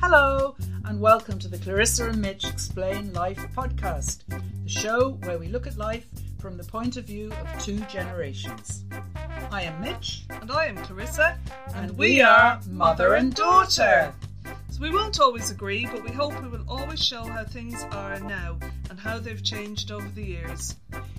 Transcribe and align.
Hello, 0.00 0.54
and 0.84 1.00
welcome 1.00 1.38
to 1.38 1.48
the 1.48 1.58
Clarissa 1.58 2.10
and 2.10 2.20
Mitch 2.20 2.44
Explain 2.44 3.12
Life 3.14 3.44
podcast, 3.56 4.18
the 4.28 4.68
show 4.68 5.12
where 5.24 5.38
we 5.38 5.48
look 5.48 5.66
at 5.66 5.78
life 5.78 6.06
from 6.38 6.56
the 6.56 6.64
point 6.64 6.96
of 6.96 7.06
view 7.06 7.32
of 7.32 7.64
two 7.64 7.78
generations. 7.90 8.84
I 9.50 9.62
am 9.62 9.80
Mitch, 9.80 10.24
And 10.28 10.50
I 10.50 10.66
am 10.66 10.76
Clarissa, 10.76 11.38
and 11.74 11.96
we 11.96 12.20
are 12.20 12.60
mother 12.68 13.14
and 13.14 13.34
daughter. 13.34 14.12
So 14.70 14.82
we 14.82 14.90
won't 14.90 15.18
always 15.18 15.50
agree, 15.50 15.86
but 15.86 16.04
we 16.04 16.10
hope 16.10 16.40
we 16.42 16.48
will 16.48 16.68
always 16.68 17.02
show 17.02 17.24
how 17.24 17.44
things 17.44 17.82
are 17.90 18.20
now 18.20 18.58
and 18.90 19.00
how 19.00 19.18
they've 19.18 19.42
changed 19.42 19.90
over 19.90 20.08
the 20.10 20.22
years. 20.22 20.76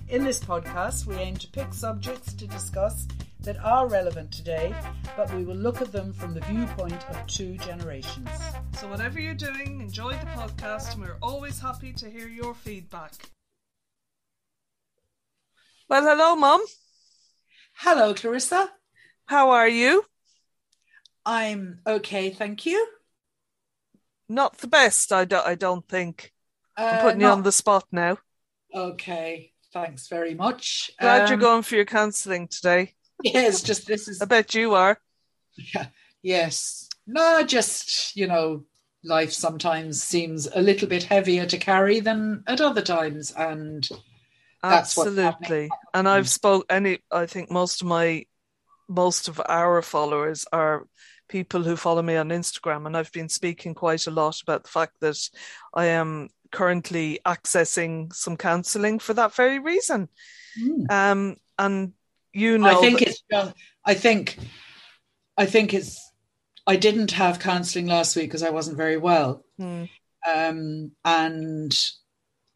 In 0.10 0.24
this 0.24 0.40
podcast, 0.40 1.08
we 1.08 1.16
aim 1.16 1.36
to 1.38 1.48
pick 1.48 1.74
subjects 1.74 2.34
to 2.34 2.48
discuss 2.48 3.08
that 3.48 3.64
are 3.64 3.88
relevant 3.88 4.30
today, 4.30 4.76
but 5.16 5.34
we 5.34 5.46
will 5.46 5.56
look 5.56 5.82
at 5.82 5.94
them 5.94 6.12
from 6.12 6.34
the 6.34 6.42
viewpoint 6.42 7.10
of 7.10 7.26
two 7.28 7.56
generations. 7.60 8.30
So 8.78 8.90
whatever 8.90 9.22
you're 9.22 9.34
doing, 9.34 9.80
enjoy 9.80 10.12
the 10.12 10.26
podcast 10.36 10.94
and 10.94 11.02
we're 11.02 11.16
always 11.22 11.58
happy 11.58 11.94
to 11.94 12.10
hear 12.10 12.28
your 12.28 12.54
feedback. 12.54 13.14
Well, 15.90 16.04
hello, 16.04 16.36
Mum. 16.36 16.62
Hello, 17.78 18.14
Clarissa. 18.14 18.70
How 19.28 19.52
are 19.52 19.70
you? 19.70 20.04
I'm 21.26 21.80
okay, 21.88 22.32
thank 22.32 22.66
you. 22.66 22.86
Not 24.28 24.58
the 24.58 24.68
best, 24.68 25.14
I, 25.14 25.24
do- 25.24 25.38
I 25.38 25.56
don't 25.56 25.88
think. 25.88 26.34
I'm 26.76 26.96
Uh, 26.96 27.02
putting 27.02 27.22
you 27.22 27.28
on 27.28 27.44
the 27.44 27.54
spot 27.54 27.86
now. 27.94 28.18
Okay, 28.76 29.54
thanks 29.72 30.10
very 30.10 30.34
much. 30.34 30.92
Glad 31.00 31.30
you're 31.30 31.36
Um, 31.36 31.40
going 31.42 31.64
for 31.64 31.76
your 31.76 31.86
counselling 31.86 32.50
today. 32.50 32.96
Yes, 33.24 33.62
just 33.62 33.88
this 33.88 34.08
is 34.08 34.22
I 34.22 34.26
bet 34.26 34.54
you 34.54 34.76
are. 34.76 35.00
Yeah. 35.74 35.88
yes. 36.22 36.88
No, 37.08 37.44
just 37.44 38.16
you 38.16 38.28
know, 38.28 38.64
life 39.04 39.34
sometimes 39.34 40.04
seems 40.04 40.48
a 40.48 40.62
little 40.62 40.88
bit 40.88 41.04
heavier 41.04 41.46
to 41.48 41.58
carry 41.58 42.00
than 42.00 42.44
at 42.48 42.62
other 42.62 42.82
times, 42.82 43.32
and 43.32 43.88
That's 44.62 44.98
what's 44.98 45.18
happening. 45.18 45.70
Absolutely. 45.70 45.70
And 45.94 46.08
I've 46.08 46.30
spoke 46.30 46.66
any 46.70 47.00
I 47.12 47.26
think 47.26 47.52
most 47.52 47.82
of 47.82 47.88
my 47.88 48.26
most 48.88 49.28
of 49.28 49.42
our 49.48 49.82
followers 49.82 50.46
are 50.52 50.88
people 51.28 51.64
who 51.64 51.76
follow 51.76 52.02
me 52.02 52.16
on 52.16 52.30
Instagram 52.30 52.86
and 52.86 52.96
I've 52.96 53.12
been 53.12 53.30
speaking 53.30 53.74
quite 53.74 54.08
a 54.08 54.12
lot 54.12 54.42
about 54.42 54.64
the 54.64 54.70
fact 54.70 54.94
that 55.02 55.18
I 55.74 55.88
am 55.88 56.30
currently 56.52 57.20
accessing 57.26 58.14
some 58.14 58.38
counselling 58.38 59.00
for 59.00 59.14
that 59.14 59.34
very 59.34 59.60
reason. 59.60 60.08
Mm. 60.60 60.92
Um 60.92 61.36
and 61.60 61.94
you 62.38 62.58
know 62.58 62.68
I 62.68 62.76
think 62.82 63.00
that- 63.00 63.08
it's. 63.10 63.24
just- 63.32 63.54
I 63.86 63.94
think. 63.94 64.38
I 65.38 65.46
think 65.46 65.74
it's. 65.74 65.92
I 66.66 66.76
didn't 66.76 67.12
have 67.12 67.40
counselling 67.40 67.88
last 67.88 68.16
week 68.16 68.28
because 68.30 68.44
I 68.44 68.50
wasn't 68.50 68.78
very 68.78 68.98
well, 68.98 69.46
Hmm. 69.58 69.86
um, 70.30 70.92
and 71.06 71.72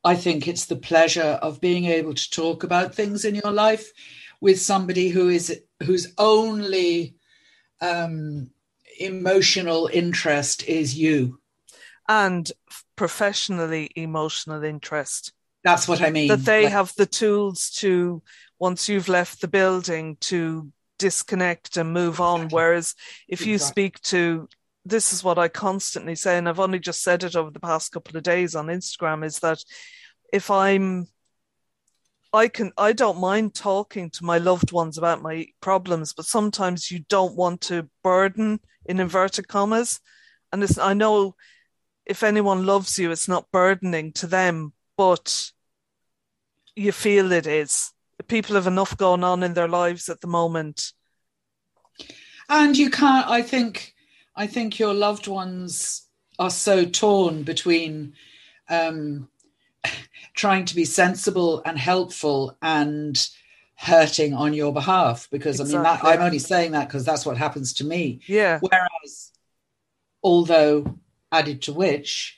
I 0.03 0.15
think 0.15 0.47
it's 0.47 0.65
the 0.65 0.75
pleasure 0.75 1.39
of 1.47 1.61
being 1.61 1.85
able 1.85 2.13
to 2.13 2.29
talk 2.29 2.63
about 2.63 2.93
things 2.95 3.23
in 3.23 3.35
your 3.35 3.51
life 3.53 3.91
with 4.41 4.59
somebody 4.59 5.09
who 5.09 5.29
is 5.29 5.61
whose 5.83 6.13
only 6.17 7.16
um, 7.79 8.51
emotional 8.99 9.89
interest 9.93 10.63
is 10.67 10.95
you. 10.95 11.39
and 12.09 12.51
professionally 12.97 13.89
emotional 13.95 14.63
interest. 14.63 15.31
That's 15.63 15.87
what 15.87 16.01
I 16.01 16.09
mean. 16.09 16.27
that 16.29 16.45
they 16.45 16.63
Like, 16.63 16.71
have 16.73 16.93
the 16.97 17.05
tools 17.05 17.69
to 17.77 18.21
once 18.59 18.87
you've 18.89 19.07
left 19.09 19.41
the 19.41 19.47
building 19.47 20.17
to 20.21 20.71
disconnect 20.99 21.77
and 21.77 21.93
move 21.93 22.21
on 22.21 22.41
Exactly. 22.41 22.55
whereas 22.55 22.95
if 23.27 23.45
you 23.47 23.57
speak 23.57 23.99
to 24.01 24.47
this 24.85 25.11
is 25.13 25.23
what 25.23 25.39
i 25.39 25.47
constantly 25.47 26.13
say 26.13 26.37
and 26.37 26.47
i've 26.47 26.59
only 26.59 26.77
just 26.77 27.01
said 27.01 27.23
it 27.23 27.35
over 27.35 27.49
the 27.49 27.59
past 27.59 27.91
couple 27.91 28.15
of 28.15 28.21
days 28.21 28.53
on 28.55 28.67
instagram 28.67 29.25
is 29.25 29.39
that 29.39 29.63
if 30.31 30.51
i'm 30.51 31.07
i 32.33 32.47
can 32.47 32.71
i 32.77 32.94
don't 32.94 33.19
mind 33.19 33.55
talking 33.55 34.11
to 34.11 34.23
my 34.23 34.38
loved 34.38 34.71
ones 34.71 34.95
about 35.00 35.23
my 35.23 35.47
problems 35.59 36.13
but 36.13 36.25
sometimes 36.25 36.91
you 36.91 37.00
don't 37.09 37.35
want 37.35 37.61
to 37.61 37.89
burden 38.03 38.59
in 38.85 39.00
inverted 39.00 39.47
commas 39.47 40.00
and 40.51 40.63
i 40.79 40.94
know 40.94 41.35
if 42.05 42.21
anyone 42.21 42.63
loves 42.63 43.00
you 43.00 43.09
it's 43.09 43.27
not 43.27 43.51
burdening 43.51 44.11
to 44.13 44.27
them 44.27 44.71
but 45.01 45.51
you 46.75 46.91
feel 46.91 47.31
it 47.31 47.47
is. 47.47 47.91
People 48.28 48.53
have 48.53 48.67
enough 48.67 48.95
going 48.95 49.23
on 49.23 49.41
in 49.41 49.56
their 49.56 49.67
lives 49.67 50.09
at 50.09 50.22
the 50.22 50.28
moment. 50.28 50.94
and 52.50 52.78
you 52.78 52.89
can't 52.89 53.28
i 53.28 53.41
think 53.41 53.95
i 54.35 54.45
think 54.56 54.78
your 54.78 54.94
loved 54.94 55.28
ones 55.28 56.07
are 56.38 56.50
so 56.50 56.75
torn 56.85 57.44
between 57.44 58.13
um 58.69 59.29
trying 60.44 60.66
to 60.66 60.75
be 60.75 60.85
sensible 60.85 61.62
and 61.66 61.78
helpful 61.79 62.57
and 62.62 63.29
hurting 63.75 64.33
on 64.33 64.53
your 64.53 64.73
behalf 64.73 65.28
because 65.31 65.62
i 65.62 65.63
mean 65.63 65.83
that 65.83 66.03
i'm 66.03 66.22
only 66.22 66.39
saying 66.39 66.72
that 66.73 66.88
because 66.88 67.06
that's 67.06 67.25
what 67.25 67.38
happens 67.38 67.73
to 67.73 67.83
me 67.94 68.19
Yeah, 68.28 68.59
whereas 68.59 69.31
although 70.22 70.75
added 71.31 71.62
to 71.63 71.73
which 71.73 72.38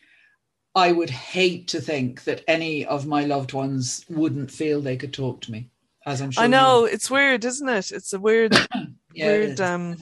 i 0.75 0.91
would 0.91 1.09
hate 1.09 1.67
to 1.67 1.79
think 1.81 2.23
that 2.23 2.43
any 2.47 2.85
of 2.85 3.05
my 3.05 3.23
loved 3.25 3.53
ones 3.53 4.05
wouldn't 4.09 4.49
feel 4.51 4.81
they 4.81 4.97
could 4.97 5.13
talk 5.13 5.41
to 5.41 5.51
me 5.51 5.69
as 6.05 6.21
i'm 6.21 6.31
sure 6.31 6.43
I 6.43 6.47
know 6.47 6.85
it's 6.85 7.09
weird, 7.09 7.45
isn't 7.45 7.69
it? 7.69 7.91
It's 7.91 8.11
a 8.13 8.19
weird, 8.19 8.53
Yeah, 9.13 9.27
weird. 9.27 9.61
Um, 9.61 9.97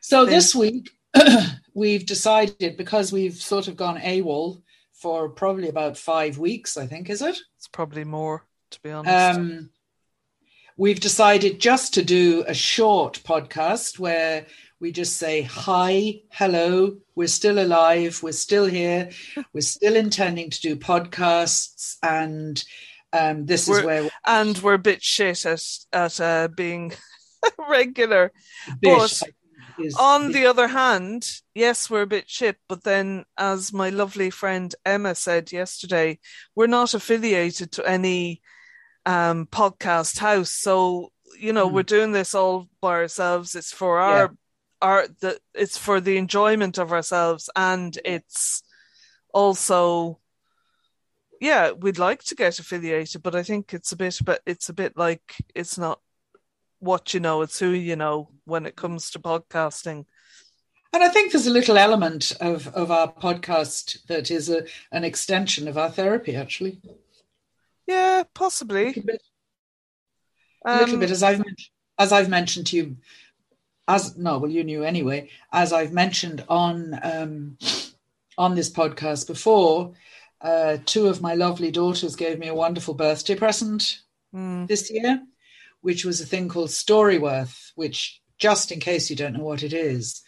So 0.00 0.24
thing. 0.26 0.34
this 0.34 0.54
week 0.54 0.90
we've 1.74 2.04
decided 2.04 2.76
because 2.76 3.12
we've 3.12 3.34
sort 3.36 3.68
of 3.68 3.76
gone 3.76 3.98
AWOL 3.98 4.60
for 4.92 5.28
probably 5.28 5.68
about 5.68 5.96
five 5.96 6.38
weeks, 6.38 6.76
I 6.76 6.86
think, 6.86 7.08
is 7.08 7.22
it? 7.22 7.38
it's 7.56 7.68
probably 7.68 8.04
more, 8.04 8.44
to 8.72 8.80
be 8.82 8.90
honest. 8.90 9.38
Um, 9.38 9.70
we've 10.76 11.00
decided 11.00 11.60
just 11.60 11.94
to 11.94 12.02
do 12.04 12.44
a 12.46 12.54
short 12.54 13.20
podcast 13.24 13.98
where 13.98 14.46
we 14.82 14.90
just 14.90 15.16
say 15.16 15.42
hi, 15.42 16.20
hello, 16.32 16.96
we're 17.14 17.28
still 17.28 17.60
alive, 17.60 18.20
we're 18.20 18.32
still 18.32 18.66
here, 18.66 19.10
we're 19.54 19.60
still 19.60 19.94
intending 19.94 20.50
to 20.50 20.60
do 20.60 20.74
podcasts, 20.76 21.96
and 22.02 22.62
um, 23.12 23.46
this 23.46 23.68
is 23.68 23.76
We're- 23.82 23.86
where 23.86 24.10
and 24.26 24.58
we're 24.58 24.74
a 24.74 24.78
bit 24.78 25.00
shit 25.02 25.46
at 25.46 25.62
at 25.92 26.20
uh, 26.20 26.48
being 26.48 26.92
regular. 27.70 28.32
bit, 28.80 28.98
but 28.98 29.22
is 29.78 29.94
On 29.96 30.32
the 30.32 30.46
other 30.46 30.66
hand, 30.68 31.26
yes, 31.54 31.88
we're 31.88 32.02
a 32.02 32.06
bit 32.06 32.28
shit, 32.28 32.56
but 32.68 32.82
then, 32.84 33.24
as 33.38 33.72
my 33.72 33.88
lovely 33.88 34.30
friend 34.30 34.74
Emma 34.84 35.14
said 35.14 35.52
yesterday, 35.52 36.18
we're 36.56 36.66
not 36.66 36.92
affiliated 36.92 37.70
to 37.72 37.86
any 37.88 38.42
um, 39.06 39.46
podcast 39.46 40.18
house. 40.18 40.50
So, 40.50 41.10
you 41.40 41.52
know, 41.52 41.68
Hmm. 41.68 41.74
we're 41.76 41.82
doing 41.84 42.12
this 42.12 42.34
all 42.34 42.68
by 42.82 42.94
ourselves. 42.94 43.54
It's 43.54 43.72
for 43.72 43.98
our, 43.98 44.34
our, 44.82 45.06
the, 45.20 45.38
it's 45.54 45.78
for 45.78 46.00
the 46.00 46.16
enjoyment 46.18 46.76
of 46.78 46.92
ourselves, 46.92 47.48
and 47.56 47.96
it's 48.04 48.62
also, 49.32 50.18
yeah, 51.40 51.70
we'd 51.72 51.98
like 51.98 52.22
to 52.24 52.34
get 52.34 52.58
affiliated, 52.58 53.22
but 53.22 53.34
I 53.34 53.42
think 53.42 53.72
it's 53.72 53.92
a 53.92 53.96
bit, 53.96 54.18
but 54.24 54.40
it's 54.44 54.68
a 54.68 54.74
bit 54.74 54.96
like 54.96 55.22
it's 55.54 55.78
not 55.78 56.00
what 56.80 57.14
you 57.14 57.20
know, 57.20 57.42
it's 57.42 57.58
who 57.58 57.70
you 57.70 57.96
know 57.96 58.28
when 58.44 58.66
it 58.66 58.76
comes 58.76 59.10
to 59.12 59.18
podcasting. 59.20 60.04
And 60.92 61.02
I 61.02 61.08
think 61.08 61.32
there's 61.32 61.46
a 61.46 61.50
little 61.58 61.78
element 61.78 62.32
of, 62.40 62.68
of 62.74 62.90
our 62.90 63.10
podcast 63.10 64.04
that 64.08 64.30
is 64.30 64.50
a, 64.50 64.64
an 64.90 65.04
extension 65.04 65.66
of 65.68 65.78
our 65.78 65.90
therapy, 65.90 66.36
actually. 66.36 66.80
Yeah, 67.86 68.20
A 68.20 68.24
possibly. 68.34 68.86
little 68.86 69.02
bit, 69.04 69.22
a 70.66 70.78
little 70.80 70.94
Um, 70.94 71.00
bit 71.00 71.10
as 71.10 71.22
I've 71.22 71.42
as 71.98 72.12
I've 72.12 72.28
mentioned 72.28 72.66
to 72.68 72.76
you, 72.76 72.96
as 73.88 74.16
no, 74.16 74.38
well, 74.38 74.50
you 74.50 74.64
knew 74.64 74.84
anyway. 74.84 75.30
As 75.52 75.72
I've 75.72 75.92
mentioned 75.92 76.44
on 76.48 76.98
um, 77.02 77.58
on 78.38 78.54
this 78.54 78.70
podcast 78.70 79.26
before, 79.26 79.92
uh, 80.40 80.78
two 80.86 81.08
of 81.08 81.20
my 81.20 81.34
lovely 81.34 81.70
daughters 81.70 82.16
gave 82.16 82.38
me 82.38 82.48
a 82.48 82.54
wonderful 82.54 82.94
birthday 82.94 83.34
present 83.34 84.00
mm, 84.34 84.66
this 84.66 84.90
year, 84.90 85.22
which 85.80 86.04
was 86.04 86.20
a 86.20 86.26
thing 86.26 86.48
called 86.48 86.68
Storyworth, 86.68 87.72
which, 87.74 88.20
just 88.38 88.72
in 88.72 88.80
case 88.80 89.10
you 89.10 89.16
don't 89.16 89.34
know 89.34 89.44
what 89.44 89.62
it 89.62 89.72
is, 89.72 90.22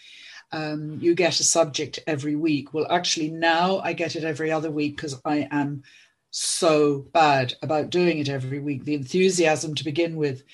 um, 0.52 0.98
you 1.00 1.14
get 1.14 1.40
a 1.40 1.44
subject 1.44 1.98
every 2.06 2.36
week. 2.36 2.72
Well, 2.72 2.86
actually, 2.90 3.30
now 3.30 3.78
I 3.78 3.92
get 3.92 4.14
it 4.14 4.24
every 4.24 4.52
other 4.52 4.70
week 4.70 4.96
because 4.96 5.20
I 5.24 5.48
am 5.50 5.82
so 6.30 7.06
bad 7.12 7.54
about 7.62 7.90
doing 7.90 8.18
it 8.18 8.28
every 8.28 8.60
week. 8.60 8.84
The 8.84 8.94
enthusiasm 8.94 9.74
to 9.74 9.84
begin 9.84 10.16
with, 10.16 10.44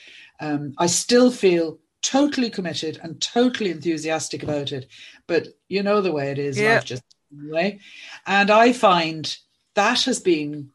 um, 0.41 0.75
I 0.79 0.87
still 0.87 1.31
feel 1.31 1.79
totally 2.11 2.51
committed 2.51 2.99
and 3.03 3.21
totally 3.21 3.71
enthusiastic 3.71 4.43
about 4.43 4.73
it. 4.73 4.89
But 5.27 5.49
you 5.69 5.83
know 5.83 6.01
the 6.01 6.13
way 6.13 6.31
it 6.31 6.39
is, 6.39 6.59
Yeah. 6.59 6.75
life 6.75 6.85
just 6.85 7.05
way. 7.33 7.81
And 8.27 8.51
I 8.51 8.73
find 8.73 9.37
that 9.75 10.03
has 10.05 10.21
been 10.21 10.71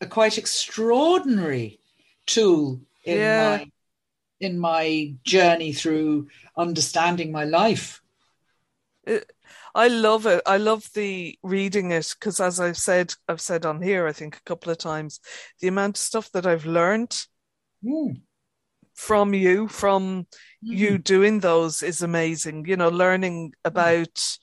a 0.00 0.06
quite 0.06 0.38
extraordinary 0.38 1.78
tool 2.26 2.80
in 3.04 3.18
Yeah. 3.18 3.56
my 3.56 3.70
in 4.40 4.58
my 4.58 5.14
journey 5.24 5.72
through 5.72 6.28
understanding 6.56 7.32
my 7.32 7.44
life. 7.44 8.02
It, 9.04 9.30
I 9.74 9.88
love 9.88 10.26
it. 10.26 10.42
I 10.44 10.58
love 10.58 10.90
the 10.94 11.38
reading 11.42 11.92
it 11.92 12.14
because, 12.18 12.40
as 12.40 12.60
I've 12.60 12.76
said, 12.76 13.14
I've 13.28 13.40
said 13.40 13.64
on 13.64 13.80
here, 13.82 14.06
I 14.06 14.12
think 14.12 14.36
a 14.36 14.42
couple 14.42 14.70
of 14.70 14.78
times, 14.78 15.20
the 15.60 15.68
amount 15.68 15.96
of 15.96 16.02
stuff 16.02 16.30
that 16.32 16.46
I've 16.46 16.66
learned 16.66 17.26
Mm. 17.84 18.20
From 18.94 19.34
you, 19.34 19.68
from 19.68 20.26
Mm. 20.64 20.78
you 20.78 20.98
doing 20.98 21.40
those 21.40 21.82
is 21.82 22.00
amazing. 22.00 22.64
You 22.66 22.76
know, 22.76 22.88
learning 22.88 23.52
about, 23.64 24.38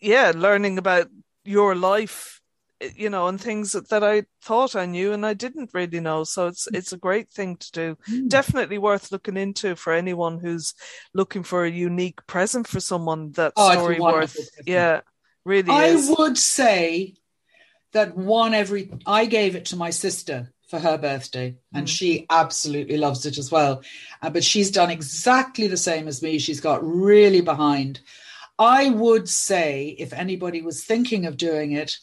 yeah, 0.00 0.32
learning 0.34 0.78
about 0.78 1.08
your 1.44 1.74
life, 1.74 2.40
eh, 2.80 2.90
you 2.94 3.10
know, 3.10 3.26
and 3.28 3.40
things 3.40 3.72
that, 3.72 3.88
that 3.88 4.04
I 4.04 4.24
thought 4.42 4.76
I 4.76 4.86
knew 4.86 5.12
and 5.12 5.26
I 5.26 5.34
didn't 5.34 5.70
really 5.74 6.00
know. 6.00 6.24
So 6.24 6.46
it's 6.46 6.68
it's 6.72 6.92
a 6.92 6.96
great 6.96 7.30
thing 7.30 7.56
to 7.56 7.72
do. 7.72 7.96
Mm. 8.08 8.28
Definitely 8.28 8.78
worth 8.78 9.10
looking 9.10 9.36
into 9.36 9.74
for 9.74 9.92
anyone 9.92 10.38
who's 10.38 10.74
looking 11.14 11.42
for 11.42 11.64
a 11.64 11.70
unique 11.70 12.24
present 12.26 12.68
for 12.68 12.80
someone. 12.80 13.32
That 13.32 13.52
Oh, 13.56 13.70
Storyworth, 13.70 14.36
yeah, 14.66 15.00
really 15.44 15.70
I 15.72 15.86
is. 15.86 16.14
would 16.16 16.38
say 16.38 17.14
that 17.92 18.16
one 18.16 18.54
every 18.54 18.90
I 19.06 19.26
gave 19.26 19.56
it 19.56 19.66
to 19.66 19.76
my 19.76 19.90
sister 19.90 20.52
for 20.72 20.78
her 20.78 20.96
birthday, 20.96 21.54
and 21.74 21.86
Mm. 21.86 21.90
she 21.90 22.26
absolutely 22.30 22.96
loves 22.96 23.26
it 23.26 23.36
as 23.36 23.50
well. 23.52 23.82
Uh, 24.22 24.30
but 24.30 24.42
she's 24.42 24.70
done 24.70 24.90
exactly 24.90 25.66
the 25.66 25.76
same 25.76 26.08
as 26.08 26.22
me. 26.22 26.38
She's 26.38 26.60
got 26.60 26.82
really 26.82 27.42
behind. 27.42 28.00
I 28.58 28.88
would 28.88 29.28
say 29.28 29.94
if 29.98 30.14
anybody 30.14 30.62
was 30.62 30.82
thinking 30.82 31.26
of 31.26 31.36
doing 31.36 31.72
it, 31.72 31.98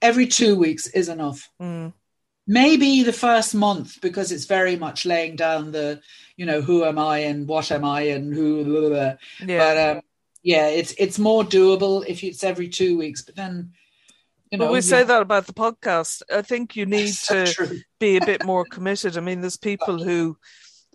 every 0.00 0.26
two 0.26 0.56
weeks 0.56 0.86
is 0.86 1.10
enough. 1.10 1.50
Mm, 1.60 1.92
Maybe 2.46 3.02
the 3.02 3.12
first 3.12 3.54
month 3.54 4.00
because 4.00 4.32
it's 4.32 4.46
very 4.46 4.76
much 4.76 5.04
laying 5.04 5.36
down 5.36 5.72
the, 5.72 6.00
you 6.38 6.46
know, 6.46 6.62
who 6.62 6.84
am 6.86 6.98
I 6.98 7.18
and 7.18 7.46
what 7.46 7.70
am 7.70 7.84
I 7.84 8.00
and 8.14 8.32
who. 8.34 8.64
Blah, 8.64 8.80
blah, 8.80 8.88
blah. 8.88 9.14
yeah. 9.46 9.58
But 9.58 9.76
um, 9.96 10.02
yeah, 10.42 10.68
it's 10.68 10.92
it's 10.98 11.18
more 11.18 11.44
doable 11.44 12.02
if 12.06 12.24
it's 12.24 12.42
every 12.42 12.68
two 12.70 12.96
weeks. 12.96 13.20
But 13.20 13.36
then, 13.36 13.74
you 14.52 14.58
know, 14.58 14.66
but 14.66 14.72
we 14.72 14.76
you 14.76 14.82
say 14.82 15.02
that 15.02 15.22
about 15.22 15.46
the 15.46 15.52
podcast. 15.54 16.22
I 16.32 16.42
think 16.42 16.76
you 16.76 16.86
need 16.86 17.14
So 17.14 17.34
to 17.44 17.52
true. 17.52 17.80
be 17.98 18.16
a 18.16 18.20
bit 18.20 18.44
more 18.44 18.64
committed. 18.64 19.16
I 19.16 19.20
mean, 19.20 19.40
there's 19.40 19.56
people 19.56 19.98
who 20.02 20.36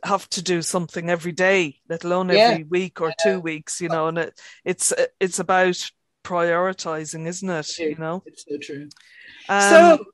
have 0.03 0.29
to 0.29 0.41
do 0.43 0.61
something 0.61 1.09
every 1.09 1.31
day, 1.31 1.79
let 1.89 2.03
alone 2.03 2.31
Yeah, 2.31 2.51
every 2.51 2.63
week 2.63 3.01
or 3.01 3.11
two 3.19 3.39
weeks, 3.39 3.81
you 3.81 3.89
know, 3.89 4.07
and 4.07 4.17
it, 4.19 4.39
it's 4.63 4.93
it's 5.19 5.39
about 5.39 5.91
prioritizing, 6.23 7.27
isn't 7.27 7.49
it? 7.49 7.79
You 7.79 7.95
know. 7.97 8.23
It's 8.25 8.45
so 8.47 8.57
true. 8.61 8.89
Um, 9.49 9.97
so 9.97 10.05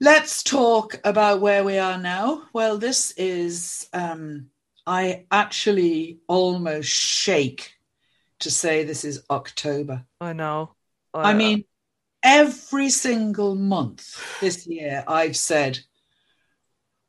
let's 0.00 0.42
talk 0.42 1.00
about 1.04 1.40
where 1.40 1.64
we 1.64 1.78
are 1.78 1.98
now. 1.98 2.44
Well, 2.52 2.78
this 2.78 3.12
is 3.12 3.88
um, 3.92 4.46
I 4.86 5.26
actually 5.30 6.20
almost 6.28 6.88
shake 6.88 7.72
to 8.40 8.50
say 8.50 8.84
this 8.84 9.04
is 9.04 9.24
October. 9.30 10.04
I 10.20 10.32
know. 10.32 10.74
I 11.14 11.34
mean, 11.34 11.64
every 12.22 12.90
single 12.90 13.54
month 13.54 14.40
this 14.40 14.66
year, 14.66 15.04
I've 15.06 15.36
said, 15.36 15.80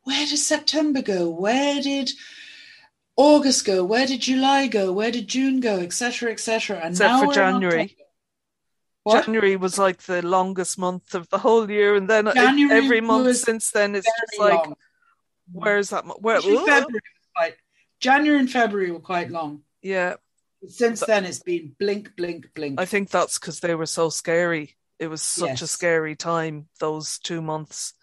where 0.03 0.25
did 0.25 0.37
September 0.37 1.01
go? 1.01 1.29
Where 1.29 1.81
did 1.81 2.11
August 3.15 3.65
go? 3.65 3.83
Where 3.83 4.07
did 4.07 4.21
July 4.21 4.67
go? 4.67 4.91
Where 4.93 5.11
did 5.11 5.27
June 5.27 5.59
go? 5.59 5.79
Etc. 5.79 6.31
Etc. 6.31 6.77
And 6.77 6.91
Except 6.91 7.09
now 7.11 7.25
for 7.25 7.33
January. 7.33 7.95
January 9.09 9.55
was 9.55 9.77
like 9.77 10.03
the 10.03 10.21
longest 10.21 10.77
month 10.77 11.15
of 11.15 11.29
the 11.29 11.39
whole 11.39 11.69
year, 11.69 11.95
and 11.95 12.07
then 12.07 12.29
January 12.33 12.85
every 12.85 13.01
month 13.01 13.35
since 13.37 13.71
then 13.71 13.95
it's 13.95 14.05
just 14.05 14.39
like, 14.39 14.53
long. 14.53 14.75
where's 15.51 15.89
that? 15.89 16.05
Where? 16.21 16.41
February 16.41 16.91
was 16.91 17.27
quite. 17.35 17.55
January 17.99 18.39
and 18.39 18.51
February 18.51 18.91
were 18.91 18.99
quite 18.99 19.31
long. 19.31 19.61
yeah, 19.81 20.15
since 20.67 20.99
then, 21.01 21.25
it's 21.25 21.39
been 21.41 21.75
blink, 21.79 22.15
blink, 22.15 22.53
blink. 22.53 22.79
I 22.79 22.85
think 22.85 23.09
that's 23.09 23.39
because 23.39 23.59
they 23.59 23.75
were 23.75 23.85
so 23.85 24.09
scary. 24.09 24.75
It 24.99 25.07
was 25.07 25.21
such 25.21 25.61
a 25.61 25.67
scary 25.67 26.15
time. 26.15 26.67
Those 26.79 27.19
two 27.19 27.41
months, 27.41 27.93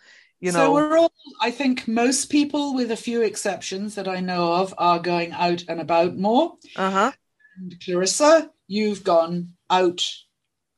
you 0.40 0.50
know 0.50 0.66
so 0.66 0.72
we're 0.72 0.98
all. 0.98 1.12
I 1.40 1.50
think 1.50 1.87
most 1.87 2.31
people, 2.31 2.75
with 2.75 2.90
a 2.90 2.96
few 2.96 3.22
exceptions 3.22 3.94
that 3.96 4.08
I 4.08 4.20
know 4.20 4.54
of, 4.54 4.75
are 4.78 4.98
going 4.98 5.32
out 5.32 5.64
and 5.69 5.81
about 5.81 6.16
more. 6.16 6.54
Uh 6.75 6.90
huh. 6.90 7.12
And 7.58 7.76
Clarissa, 7.84 8.50
you've 8.66 9.04
gone 9.04 9.54
out 9.70 10.02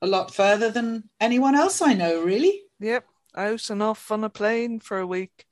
a 0.03 0.07
lot 0.07 0.35
further 0.35 0.71
than 0.71 1.09
anyone 1.21 1.55
else 1.55 1.83
I 1.83 1.95
know, 1.95 2.23
really. 2.23 2.63
Yep, 2.81 3.05
out 3.37 3.71
and 3.71 3.83
off 3.83 4.11
on 4.11 4.25
a 4.25 4.31
plane 4.31 4.81
for 4.81 4.99
a 4.99 5.07
week. 5.07 5.47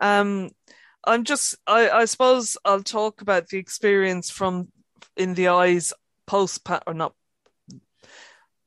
Um, 0.00 0.50
I'm 1.04 1.24
just, 1.24 1.56
I, 1.66 1.88
I 1.90 2.04
suppose 2.04 2.56
I'll 2.64 2.82
talk 2.82 3.22
about 3.22 3.48
the 3.48 3.58
experience 3.58 4.30
from 4.30 4.68
in 5.16 5.34
the 5.34 5.48
eyes 5.48 5.92
post 6.26 6.68
or 6.86 6.94
not. 6.94 7.14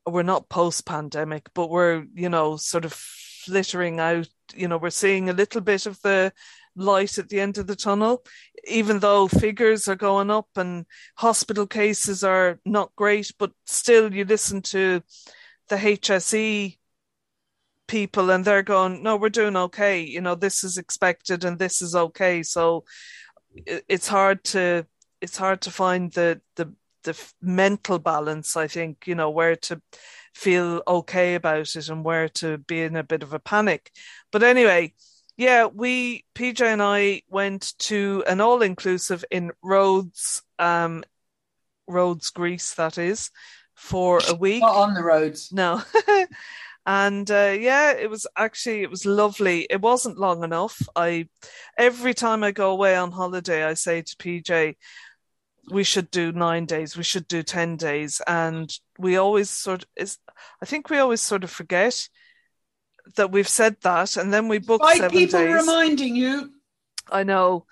We're 0.05 0.23
not 0.23 0.49
post 0.49 0.85
pandemic, 0.85 1.49
but 1.53 1.69
we're 1.69 2.05
you 2.13 2.29
know 2.29 2.57
sort 2.57 2.85
of 2.85 2.93
flittering 2.93 3.99
out. 3.99 4.27
You 4.55 4.67
know, 4.67 4.77
we're 4.77 4.89
seeing 4.89 5.29
a 5.29 5.33
little 5.33 5.61
bit 5.61 5.85
of 5.85 6.01
the 6.01 6.33
light 6.75 7.17
at 7.17 7.29
the 7.29 7.39
end 7.39 7.57
of 7.57 7.67
the 7.67 7.75
tunnel, 7.75 8.23
even 8.67 8.99
though 8.99 9.27
figures 9.27 9.87
are 9.87 9.95
going 9.95 10.31
up 10.31 10.47
and 10.55 10.85
hospital 11.15 11.67
cases 11.67 12.23
are 12.23 12.59
not 12.65 12.95
great, 12.95 13.31
but 13.37 13.51
still 13.65 14.13
you 14.13 14.25
listen 14.25 14.61
to 14.61 15.01
the 15.67 15.75
HSE 15.75 16.77
people 17.87 18.29
and 18.29 18.45
they're 18.45 18.63
going, 18.63 19.03
no, 19.03 19.17
we're 19.17 19.29
doing 19.29 19.55
okay. 19.55 20.01
You 20.01 20.21
know, 20.21 20.35
this 20.35 20.63
is 20.63 20.77
expected 20.77 21.43
and 21.43 21.59
this 21.59 21.81
is 21.81 21.95
okay. 21.95 22.43
So 22.43 22.85
it's 23.65 24.07
hard 24.07 24.43
to 24.45 24.85
it's 25.21 25.37
hard 25.37 25.61
to 25.61 25.71
find 25.71 26.11
the 26.13 26.39
the 26.55 26.73
the 27.09 27.19
f- 27.19 27.33
mental 27.41 27.97
balance. 27.97 28.55
I 28.55 28.67
think 28.67 29.07
you 29.07 29.15
know 29.15 29.31
where 29.31 29.55
to 29.55 29.81
feel 30.35 30.83
okay 30.87 31.33
about 31.33 31.75
it 31.75 31.89
and 31.89 32.05
where 32.05 32.29
to 32.29 32.59
be 32.59 32.81
in 32.81 32.95
a 32.95 33.03
bit 33.03 33.23
of 33.23 33.33
a 33.33 33.39
panic. 33.39 33.91
But 34.31 34.43
anyway, 34.43 34.93
yeah, 35.35 35.65
we 35.65 36.23
PJ 36.35 36.61
and 36.61 36.83
I 36.83 37.23
went 37.27 37.73
to 37.79 38.23
an 38.27 38.41
all 38.41 38.61
inclusive 38.61 39.25
in 39.31 39.51
Rhodes, 39.63 40.43
um, 40.59 41.03
Rhodes, 41.87 42.29
Greece. 42.29 42.75
That 42.75 42.99
is 42.99 43.31
for 43.73 44.21
a 44.29 44.35
week. 44.35 44.61
Not 44.61 44.75
on 44.75 44.93
the 44.93 45.03
roads. 45.03 45.51
No. 45.51 45.81
and 46.85 47.31
uh, 47.31 47.55
yeah, 47.59 47.93
it 47.93 48.09
was 48.09 48.27
actually 48.37 48.83
it 48.83 48.91
was 48.91 49.07
lovely. 49.07 49.65
It 49.67 49.81
wasn't 49.81 50.19
long 50.19 50.43
enough. 50.43 50.79
I 50.95 51.27
every 51.75 52.13
time 52.13 52.43
I 52.43 52.51
go 52.51 52.69
away 52.69 52.95
on 52.95 53.11
holiday, 53.11 53.63
I 53.63 53.73
say 53.73 54.03
to 54.03 54.15
PJ, 54.17 54.75
we 55.71 55.83
should 55.83 56.09
do 56.11 56.31
nine 56.31 56.65
days, 56.65 56.97
we 56.97 57.03
should 57.03 57.27
do 57.27 57.43
ten 57.43 57.75
days, 57.77 58.21
and 58.27 58.71
we 58.97 59.17
always 59.17 59.49
sort 59.49 59.83
of 59.83 59.89
is. 59.95 60.17
I 60.61 60.65
think 60.65 60.89
we 60.89 60.97
always 60.97 61.21
sort 61.21 61.43
of 61.43 61.51
forget 61.51 62.07
that 63.15 63.31
we've 63.31 63.47
said 63.47 63.77
that, 63.81 64.17
and 64.17 64.33
then 64.33 64.47
we 64.47 64.59
book 64.59 64.81
Five 64.81 64.97
seven 64.97 65.11
people 65.11 65.39
days. 65.39 65.53
reminding 65.55 66.15
you. 66.15 66.51
I 67.11 67.23
know. 67.23 67.65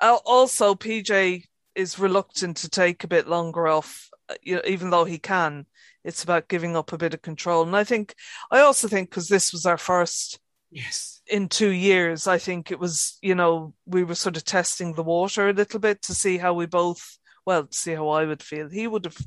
Uh, 0.00 0.18
Also, 0.24 0.74
PJ 0.74 1.44
is 1.74 1.98
reluctant 1.98 2.58
to 2.58 2.68
take 2.68 3.02
a 3.02 3.08
bit 3.08 3.26
longer 3.28 3.66
off, 3.66 4.08
uh, 4.28 4.34
you 4.42 4.56
know, 4.56 4.62
even 4.66 4.90
though 4.90 5.04
he 5.04 5.18
can. 5.18 5.66
It's 6.04 6.22
about 6.22 6.48
giving 6.48 6.76
up 6.76 6.92
a 6.92 6.98
bit 6.98 7.14
of 7.14 7.22
control. 7.22 7.62
And 7.64 7.74
I 7.74 7.82
think, 7.82 8.14
I 8.50 8.60
also 8.60 8.88
think 8.88 9.10
because 9.10 9.28
this 9.28 9.52
was 9.52 9.64
our 9.66 9.78
first 9.78 10.38
Yes. 10.70 11.22
in 11.26 11.48
two 11.48 11.70
years, 11.70 12.26
I 12.26 12.38
think 12.38 12.70
it 12.70 12.78
was, 12.78 13.18
you 13.22 13.34
know, 13.34 13.74
we 13.86 14.04
were 14.04 14.14
sort 14.14 14.36
of 14.36 14.44
testing 14.44 14.92
the 14.92 15.02
water 15.02 15.48
a 15.48 15.52
little 15.52 15.80
bit 15.80 16.02
to 16.02 16.14
see 16.14 16.36
how 16.36 16.52
we 16.52 16.66
both, 16.66 17.18
well, 17.46 17.68
see 17.70 17.94
how 17.94 18.08
I 18.08 18.24
would 18.24 18.42
feel. 18.42 18.68
He 18.68 18.86
would 18.86 19.04
have 19.04 19.18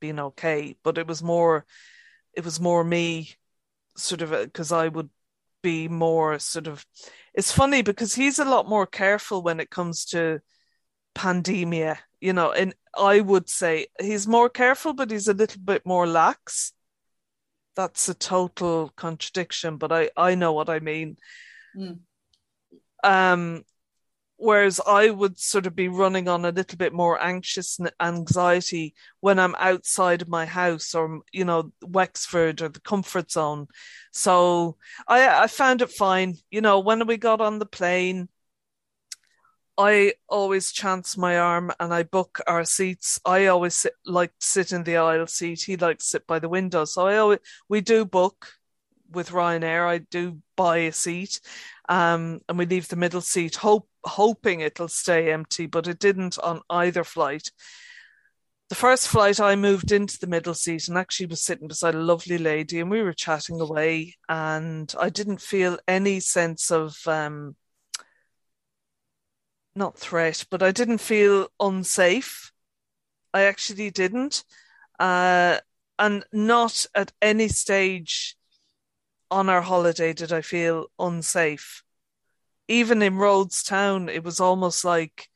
been 0.00 0.20
okay, 0.20 0.76
but 0.82 0.98
it 0.98 1.06
was 1.06 1.22
more, 1.22 1.64
it 2.34 2.44
was 2.44 2.60
more 2.60 2.84
me 2.84 3.34
sort 3.96 4.22
of 4.22 4.30
because 4.30 4.72
I 4.72 4.88
would 4.88 5.10
be 5.62 5.88
more 5.88 6.38
sort 6.38 6.66
of 6.66 6.86
it's 7.34 7.50
funny 7.50 7.82
because 7.82 8.14
he's 8.14 8.38
a 8.38 8.44
lot 8.44 8.68
more 8.68 8.86
careful 8.86 9.42
when 9.42 9.58
it 9.58 9.70
comes 9.70 10.04
to 10.04 10.40
pandemia 11.14 11.96
you 12.20 12.32
know 12.32 12.52
and 12.52 12.74
I 12.96 13.20
would 13.20 13.48
say 13.48 13.86
he's 14.00 14.26
more 14.26 14.48
careful 14.48 14.92
but 14.92 15.10
he's 15.10 15.28
a 15.28 15.34
little 15.34 15.60
bit 15.60 15.84
more 15.84 16.06
lax 16.06 16.72
that's 17.74 18.08
a 18.08 18.14
total 18.14 18.92
contradiction 18.96 19.76
but 19.76 19.92
I 19.92 20.10
I 20.16 20.34
know 20.34 20.52
what 20.52 20.68
I 20.68 20.78
mean 20.78 21.16
Mm. 21.76 21.98
um 23.04 23.64
whereas 24.36 24.80
I 24.86 25.10
would 25.10 25.38
sort 25.38 25.66
of 25.66 25.74
be 25.74 25.88
running 25.88 26.28
on 26.28 26.44
a 26.44 26.50
little 26.50 26.76
bit 26.76 26.92
more 26.92 27.22
anxious 27.22 27.78
and 27.78 27.90
anxiety 28.00 28.94
when 29.20 29.38
I'm 29.38 29.54
outside 29.58 30.28
my 30.28 30.46
house 30.46 30.94
or 30.94 31.20
you 31.32 31.44
know 31.44 31.72
Wexford 31.82 32.62
or 32.62 32.68
the 32.68 32.80
comfort 32.80 33.30
zone. 33.30 33.68
So 34.12 34.76
I 35.08 35.44
I 35.44 35.46
found 35.46 35.82
it 35.82 35.90
fine. 35.90 36.36
You 36.50 36.60
know, 36.60 36.80
when 36.80 37.06
we 37.06 37.16
got 37.16 37.40
on 37.40 37.58
the 37.58 37.66
plane, 37.66 38.28
I 39.78 40.14
always 40.28 40.72
chance 40.72 41.16
my 41.18 41.38
arm 41.38 41.70
and 41.78 41.92
I 41.92 42.02
book 42.02 42.40
our 42.46 42.64
seats. 42.64 43.20
I 43.26 43.46
always 43.46 43.74
sit, 43.74 43.92
like 44.06 44.32
sit 44.40 44.72
in 44.72 44.84
the 44.84 44.96
aisle 44.96 45.26
seat. 45.26 45.62
He 45.62 45.76
likes 45.76 46.06
sit 46.06 46.26
by 46.26 46.38
the 46.38 46.48
window. 46.48 46.84
So 46.86 47.06
I 47.06 47.18
always 47.18 47.40
we 47.68 47.80
do 47.82 48.04
book 48.06 48.55
with 49.10 49.30
Ryanair. 49.30 49.86
I 49.86 49.98
do 49.98 50.40
buy 50.56 50.78
a 50.78 50.92
seat, 50.92 51.40
um, 51.88 52.40
and 52.48 52.58
we 52.58 52.66
leave 52.66 52.88
the 52.88 52.96
middle 52.96 53.20
seat, 53.20 53.56
hope 53.56 53.88
hoping 54.04 54.60
it'll 54.60 54.88
stay 54.88 55.32
empty, 55.32 55.66
but 55.66 55.88
it 55.88 55.98
didn't 55.98 56.38
on 56.38 56.60
either 56.70 57.04
flight. 57.04 57.50
the 58.68 58.74
first 58.74 59.08
flight, 59.08 59.38
I 59.38 59.54
moved 59.54 59.92
into 59.92 60.18
the 60.18 60.26
middle 60.26 60.54
seat 60.54 60.88
and 60.88 60.98
actually 60.98 61.26
was 61.26 61.42
sitting 61.42 61.68
beside 61.68 61.94
a 61.94 62.00
lovely 62.02 62.38
lady, 62.38 62.80
and 62.80 62.90
we 62.90 63.02
were 63.02 63.12
chatting 63.12 63.60
away. 63.60 64.16
And 64.28 64.92
I 64.98 65.08
didn't 65.10 65.40
feel 65.40 65.78
any 65.86 66.20
sense 66.20 66.70
of 66.72 66.96
um, 67.06 67.56
not 69.76 69.98
threat, 69.98 70.44
but 70.50 70.62
I 70.62 70.72
didn't 70.72 70.98
feel 70.98 71.48
unsafe. 71.60 72.50
I 73.32 73.42
actually 73.42 73.90
didn't. 73.90 74.42
Uh, 74.98 75.58
and 75.98 76.24
not 76.32 76.86
at 76.94 77.12
any 77.22 77.48
stage 77.48 78.36
on 79.30 79.48
our 79.48 79.62
holiday 79.62 80.12
did 80.12 80.32
I 80.32 80.40
feel 80.40 80.86
unsafe. 80.98 81.82
Even 82.68 83.02
in 83.02 83.16
Rhodes 83.16 83.62
Town, 83.62 84.08
it 84.08 84.24
was 84.24 84.40
almost 84.40 84.84
like 84.84 85.28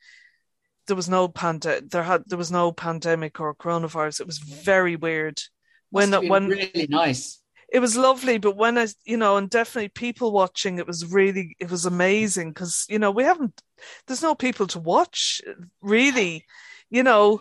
there 0.87 0.95
was 0.95 1.09
no 1.09 1.27
pande- 1.27 1.89
there 1.89 2.03
had 2.03 2.23
there 2.27 2.37
was 2.37 2.51
no 2.51 2.71
pandemic 2.71 3.39
or 3.39 3.55
coronavirus. 3.55 4.21
It 4.21 4.27
was 4.27 4.39
very 4.39 4.95
weird. 4.95 5.41
when 5.89 6.11
when 6.27 6.47
really 6.47 6.87
nice. 6.89 7.39
It 7.71 7.79
was 7.79 7.95
lovely, 7.95 8.37
but 8.37 8.57
when 8.57 8.77
I, 8.77 8.87
you 9.05 9.15
know, 9.15 9.37
and 9.37 9.49
definitely 9.49 9.87
people 9.87 10.33
watching, 10.33 10.77
it 10.77 10.85
was 10.85 11.09
really, 11.09 11.55
it 11.57 11.71
was 11.71 11.85
amazing 11.85 12.49
because, 12.49 12.85
you 12.89 12.99
know, 12.99 13.11
we 13.11 13.23
haven't, 13.23 13.61
there's 14.05 14.21
no 14.21 14.35
people 14.35 14.67
to 14.67 14.79
watch 14.79 15.39
really, 15.81 16.45
you 16.89 17.01
know, 17.01 17.39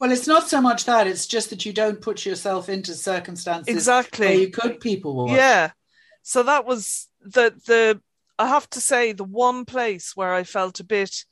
well, 0.00 0.12
it's 0.12 0.28
not 0.28 0.48
so 0.48 0.60
much 0.60 0.84
that; 0.84 1.06
it's 1.08 1.26
just 1.26 1.50
that 1.50 1.66
you 1.66 1.72
don't 1.72 2.00
put 2.00 2.24
yourself 2.24 2.68
into 2.68 2.94
circumstances 2.94 3.74
exactly 3.74 4.26
where 4.26 4.36
you 4.36 4.50
could 4.50 4.80
people 4.80 5.14
watch. 5.14 5.32
Yeah, 5.32 5.70
so 6.28 6.42
that 6.42 6.66
was 6.66 7.08
the 7.22 7.54
the. 7.66 8.02
I 8.38 8.48
have 8.48 8.68
to 8.70 8.82
say, 8.82 9.12
the 9.12 9.24
one 9.24 9.64
place 9.64 10.14
where 10.14 10.34
I 10.34 10.44
felt 10.44 10.78
a 10.78 10.84
bit, 10.84 11.24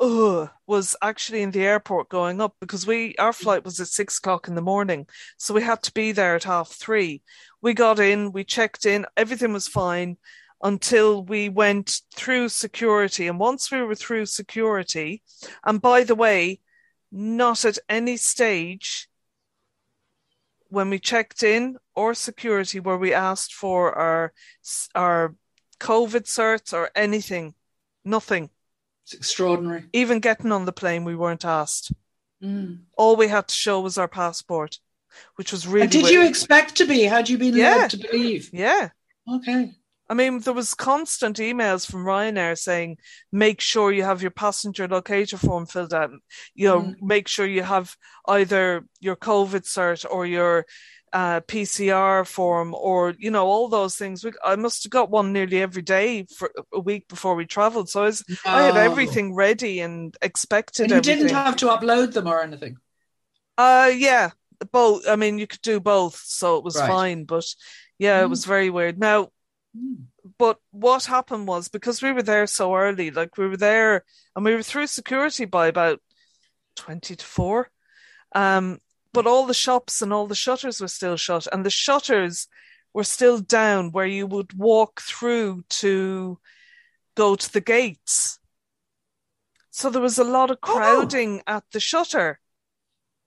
ugh, 0.00 0.48
was 0.66 0.96
actually 1.02 1.42
in 1.42 1.50
the 1.50 1.66
airport 1.66 2.08
going 2.08 2.40
up 2.40 2.56
because 2.58 2.86
we 2.86 3.14
our 3.18 3.34
flight 3.34 3.62
was 3.62 3.78
at 3.78 3.88
six 3.88 4.16
o'clock 4.16 4.48
in 4.48 4.54
the 4.54 4.62
morning, 4.62 5.06
so 5.36 5.52
we 5.52 5.60
had 5.60 5.82
to 5.82 5.92
be 5.92 6.12
there 6.12 6.34
at 6.34 6.44
half 6.44 6.70
three. 6.70 7.22
We 7.60 7.74
got 7.74 7.98
in, 7.98 8.32
we 8.32 8.42
checked 8.42 8.86
in, 8.86 9.04
everything 9.18 9.52
was 9.52 9.68
fine 9.68 10.16
until 10.62 11.22
we 11.22 11.50
went 11.50 12.00
through 12.14 12.48
security. 12.48 13.28
And 13.28 13.38
once 13.38 13.70
we 13.70 13.82
were 13.82 13.94
through 13.94 14.24
security, 14.24 15.22
and 15.62 15.78
by 15.78 16.04
the 16.04 16.14
way, 16.14 16.60
not 17.12 17.66
at 17.66 17.78
any 17.86 18.16
stage 18.16 19.10
when 20.68 20.90
we 20.90 20.98
checked 20.98 21.42
in 21.42 21.76
or 21.94 22.14
security 22.14 22.80
where 22.80 22.96
we 22.96 23.12
asked 23.12 23.54
for 23.54 23.92
our 23.94 24.32
our 24.94 25.34
COVID 25.80 26.22
certs 26.22 26.72
or 26.72 26.90
anything. 26.94 27.54
Nothing. 28.04 28.50
It's 29.04 29.14
extraordinary. 29.14 29.84
Even 29.92 30.20
getting 30.20 30.52
on 30.52 30.64
the 30.64 30.72
plane, 30.72 31.04
we 31.04 31.16
weren't 31.16 31.44
asked. 31.44 31.92
Mm. 32.42 32.80
All 32.96 33.16
we 33.16 33.28
had 33.28 33.48
to 33.48 33.54
show 33.54 33.80
was 33.80 33.98
our 33.98 34.08
passport, 34.08 34.78
which 35.36 35.52
was 35.52 35.66
really. 35.66 35.82
And 35.82 35.90
did 35.90 36.02
weird. 36.04 36.14
you 36.14 36.26
expect 36.26 36.76
to 36.76 36.86
be? 36.86 37.02
Had 37.02 37.28
you 37.28 37.38
been 37.38 37.56
yeah. 37.56 37.76
led 37.76 37.90
to 37.90 37.98
believe? 37.98 38.50
Yeah. 38.52 38.90
Okay. 39.28 39.72
I 40.08 40.14
mean, 40.14 40.38
there 40.40 40.54
was 40.54 40.74
constant 40.74 41.38
emails 41.38 41.90
from 41.90 42.04
Ryanair 42.04 42.56
saying, 42.56 42.98
make 43.32 43.60
sure 43.60 43.90
you 43.90 44.04
have 44.04 44.22
your 44.22 44.30
passenger 44.30 44.86
locator 44.86 45.36
form 45.36 45.66
filled 45.66 45.92
out. 45.92 46.10
You 46.54 46.68
know, 46.68 46.80
mm. 46.82 46.94
make 47.00 47.26
sure 47.26 47.46
you 47.46 47.62
have 47.62 47.96
either 48.28 48.86
your 49.00 49.16
COVID 49.16 49.62
cert 49.62 50.06
or 50.08 50.24
your 50.24 50.64
uh, 51.12 51.40
PCR 51.40 52.26
form 52.26 52.74
or, 52.74 53.14
you 53.18 53.30
know, 53.30 53.46
all 53.46 53.68
those 53.68 53.96
things. 53.96 54.22
We, 54.22 54.32
I 54.44 54.54
must 54.54 54.84
have 54.84 54.90
got 54.90 55.10
one 55.10 55.32
nearly 55.32 55.60
every 55.60 55.82
day 55.82 56.26
for 56.36 56.52
a 56.72 56.78
week 56.78 57.08
before 57.08 57.34
we 57.34 57.46
traveled. 57.46 57.88
So 57.88 58.02
I, 58.02 58.04
was, 58.04 58.24
no. 58.28 58.36
I 58.44 58.62
had 58.62 58.76
everything 58.76 59.34
ready 59.34 59.80
and 59.80 60.16
expected 60.22 60.84
and 60.84 60.90
you 60.90 60.96
everything. 60.98 61.26
didn't 61.28 61.36
have 61.36 61.56
to 61.56 61.66
upload 61.66 62.12
them 62.12 62.28
or 62.28 62.42
anything? 62.42 62.76
Uh, 63.58 63.90
yeah, 63.96 64.30
both. 64.70 65.08
I 65.08 65.16
mean, 65.16 65.38
you 65.38 65.46
could 65.46 65.62
do 65.62 65.80
both. 65.80 66.22
So 66.24 66.58
it 66.58 66.64
was 66.64 66.76
right. 66.76 66.86
fine. 66.86 67.24
But 67.24 67.46
yeah, 67.98 68.20
mm. 68.20 68.24
it 68.24 68.28
was 68.28 68.44
very 68.44 68.70
weird. 68.70 68.98
Now, 68.98 69.30
but 70.38 70.58
what 70.70 71.04
happened 71.04 71.46
was 71.46 71.68
because 71.68 72.02
we 72.02 72.12
were 72.12 72.22
there 72.22 72.46
so 72.46 72.74
early, 72.74 73.10
like 73.10 73.36
we 73.36 73.48
were 73.48 73.56
there 73.56 74.04
and 74.34 74.44
we 74.44 74.54
were 74.54 74.62
through 74.62 74.86
security 74.86 75.44
by 75.44 75.68
about 75.68 76.00
20 76.76 77.16
to 77.16 77.24
4. 77.24 77.70
Um, 78.34 78.80
but 79.12 79.26
all 79.26 79.46
the 79.46 79.54
shops 79.54 80.02
and 80.02 80.12
all 80.12 80.26
the 80.26 80.34
shutters 80.34 80.80
were 80.80 80.88
still 80.88 81.16
shut, 81.16 81.46
and 81.50 81.64
the 81.64 81.70
shutters 81.70 82.48
were 82.92 83.04
still 83.04 83.38
down 83.38 83.92
where 83.92 84.06
you 84.06 84.26
would 84.26 84.52
walk 84.52 85.00
through 85.00 85.64
to 85.68 86.38
go 87.14 87.34
to 87.34 87.52
the 87.52 87.60
gates. 87.60 88.38
So 89.70 89.90
there 89.90 90.02
was 90.02 90.18
a 90.18 90.24
lot 90.24 90.50
of 90.50 90.58
oh. 90.62 90.74
crowding 90.74 91.42
oh. 91.46 91.56
at 91.56 91.64
the 91.72 91.80
shutter. 91.80 92.40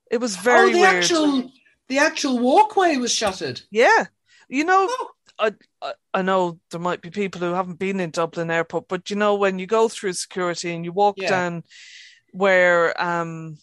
It 0.10 0.18
was 0.18 0.36
very 0.36 0.70
oh, 0.70 0.74
the 0.74 0.79
weird. 0.79 0.96
Actual, 0.96 1.51
the 1.88 1.98
actual 2.00 2.39
walkway 2.39 2.98
was 2.98 3.13
shuttered. 3.13 3.62
Yeah. 3.72 4.06
You 4.48 4.65
know, 4.65 4.88
oh. 4.89 5.10
I, 5.39 5.53
I 6.13 6.22
know 6.22 6.60
there 6.69 6.79
might 6.79 7.01
be 7.01 7.10
people 7.10 7.41
who 7.41 7.53
haven't 7.53 7.79
been 7.79 8.00
in 8.00 8.12
Dublin 8.12 8.51
Airport, 8.51 8.88
but 8.89 9.10
you 9.10 9.15
know 9.15 9.36
when 9.36 9.58
you 9.58 9.65
go 9.65 9.88
through 9.88 10.13
security 10.13 10.74
and 10.74 10.84
you 10.84 10.91
walk 10.91 11.15
yeah. 11.17 11.29
down 11.29 11.63
where 12.31 13.01
um 13.01 13.58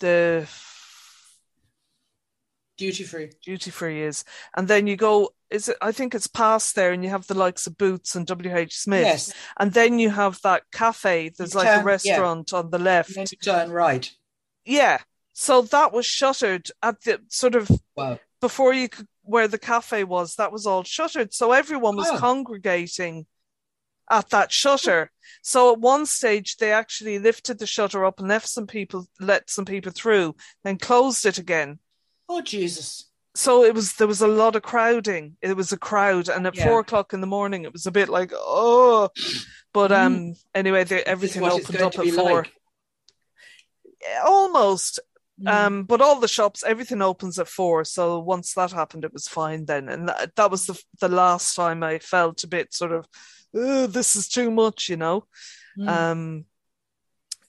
the 0.00 0.46
duty 2.76 3.04
free 3.04 3.30
duty 3.44 3.70
free 3.70 4.02
is, 4.02 4.24
and 4.56 4.66
then 4.66 4.86
you 4.88 4.96
go 4.96 5.30
is 5.50 5.68
it 5.68 5.76
I 5.80 5.92
think 5.92 6.14
it's 6.14 6.26
past 6.26 6.74
there, 6.74 6.92
and 6.92 7.04
you 7.04 7.10
have 7.10 7.26
the 7.28 7.38
likes 7.38 7.66
of 7.68 7.78
Boots 7.78 8.16
and 8.16 8.26
W 8.26 8.56
H 8.56 8.76
Smith, 8.76 9.06
yes. 9.06 9.32
and 9.58 9.72
then 9.72 10.00
you 10.00 10.10
have 10.10 10.40
that 10.42 10.64
cafe. 10.72 11.30
There's 11.30 11.54
you 11.54 11.60
like 11.60 11.68
turn, 11.68 11.82
a 11.82 11.84
restaurant 11.84 12.50
yeah. 12.52 12.58
on 12.58 12.70
the 12.70 12.78
left. 12.78 13.16
And 13.16 13.30
turn 13.40 13.70
right. 13.70 14.10
Yeah, 14.64 14.98
so 15.32 15.62
that 15.62 15.92
was 15.92 16.06
shuttered 16.06 16.70
at 16.82 17.02
the 17.02 17.20
sort 17.28 17.54
of 17.54 17.70
wow. 17.96 18.18
before 18.40 18.74
you 18.74 18.88
could 18.88 19.06
where 19.24 19.48
the 19.48 19.58
cafe 19.58 20.04
was, 20.04 20.36
that 20.36 20.52
was 20.52 20.66
all 20.66 20.84
shuttered. 20.84 21.34
So 21.34 21.52
everyone 21.52 21.96
was 21.96 22.08
oh. 22.10 22.18
congregating 22.18 23.26
at 24.10 24.30
that 24.30 24.52
shutter. 24.52 25.10
So 25.42 25.72
at 25.72 25.80
one 25.80 26.06
stage 26.06 26.56
they 26.56 26.72
actually 26.72 27.18
lifted 27.18 27.58
the 27.58 27.66
shutter 27.66 28.04
up 28.04 28.20
and 28.20 28.28
left 28.28 28.48
some 28.48 28.66
people 28.66 29.06
let 29.20 29.50
some 29.50 29.64
people 29.64 29.92
through, 29.92 30.36
then 30.62 30.78
closed 30.78 31.24
it 31.26 31.38
again. 31.38 31.78
Oh 32.28 32.42
Jesus. 32.42 33.10
So 33.34 33.64
it 33.64 33.74
was 33.74 33.94
there 33.94 34.06
was 34.06 34.20
a 34.20 34.28
lot 34.28 34.54
of 34.54 34.62
crowding. 34.62 35.36
It 35.42 35.56
was 35.56 35.72
a 35.72 35.76
crowd, 35.76 36.28
and 36.28 36.46
at 36.46 36.54
yeah. 36.54 36.66
four 36.66 36.80
o'clock 36.80 37.12
in 37.12 37.20
the 37.20 37.26
morning, 37.26 37.64
it 37.64 37.72
was 37.72 37.86
a 37.86 37.90
bit 37.90 38.08
like 38.08 38.30
oh, 38.32 39.08
but 39.72 39.90
mm. 39.90 39.96
um. 39.96 40.34
Anyway, 40.54 40.84
they, 40.84 41.02
everything 41.02 41.42
opened 41.42 41.82
up 41.82 41.98
at 41.98 42.06
four. 42.08 42.42
Like. 42.42 42.52
Almost, 44.24 45.00
Mm. 45.42 45.48
Um, 45.48 45.84
but 45.84 46.00
all 46.00 46.20
the 46.20 46.28
shops, 46.28 46.62
everything 46.62 47.02
opens 47.02 47.38
at 47.38 47.48
four. 47.48 47.84
So 47.84 48.20
once 48.20 48.54
that 48.54 48.70
happened, 48.70 49.04
it 49.04 49.12
was 49.12 49.26
fine 49.26 49.64
then. 49.64 49.88
And 49.88 50.08
that, 50.08 50.36
that 50.36 50.50
was 50.50 50.66
the 50.66 50.80
the 51.00 51.08
last 51.08 51.56
time 51.56 51.82
I 51.82 51.98
felt 51.98 52.44
a 52.44 52.48
bit 52.48 52.72
sort 52.72 52.92
of, 52.92 53.06
this 53.52 54.14
is 54.14 54.28
too 54.28 54.50
much, 54.50 54.88
you 54.88 54.96
know. 54.96 55.26
Mm. 55.76 55.88
Um, 55.88 56.44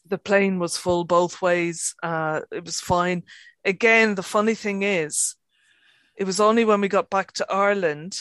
the 0.08 0.18
plane 0.18 0.60
was 0.60 0.78
full 0.78 1.04
both 1.04 1.42
ways. 1.42 1.94
Uh, 2.02 2.42
it 2.52 2.66
was 2.66 2.80
fine. 2.80 3.24
Again, 3.64 4.16
the 4.16 4.24
funny 4.24 4.56
thing 4.56 4.84
is, 4.84 5.36
it 6.16 6.26
was 6.26 6.40
only 6.40 6.66
when 6.66 6.82
we 6.82 6.88
got 6.88 7.10
back 7.10 7.34
to 7.34 7.52
Ireland, 7.52 8.20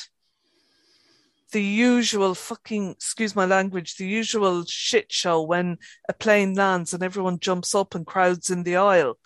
the 1.52 1.62
usual 1.62 2.34
fucking, 2.34 2.90
excuse 2.90 3.36
my 3.36 3.44
language, 3.44 3.96
the 3.96 4.06
usual 4.06 4.64
shit 4.66 5.12
show 5.12 5.42
when 5.42 5.78
a 6.08 6.12
plane 6.12 6.54
lands 6.54 6.92
and 6.92 7.02
everyone 7.02 7.38
jumps 7.38 7.74
up 7.74 7.94
and 7.94 8.06
crowds 8.06 8.50
in 8.50 8.62
the 8.64 8.76
aisle. 8.76 9.18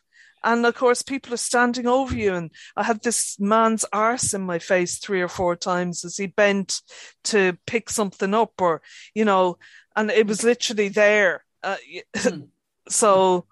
And 0.43 0.65
of 0.67 0.75
course, 0.75 1.03
people 1.03 1.35
are 1.35 1.39
standing 1.39 1.87
over 1.87 2.17
you. 2.17 2.35
And 2.35 2.51
I 2.77 2.85
had 2.85 3.03
this 3.03 3.39
man's 3.39 3.85
arse 3.93 4.35
in 4.35 4.43
my 4.43 4.59
face 4.59 4.99
three 4.99 5.21
or 5.21 5.29
four 5.29 5.57
times 5.57 6.05
as 6.05 6.17
he 6.17 6.27
bent 6.27 6.81
to 7.25 7.57
pick 7.67 7.91
something 7.91 8.35
up, 8.35 8.61
or, 8.61 8.83
you 9.15 9.25
know, 9.25 9.59
and 9.97 10.11
it 10.11 10.27
was 10.27 10.45
literally 10.45 10.89
there. 10.89 11.45
Uh, 11.63 11.77
mm. 12.17 12.49
so, 12.89 13.47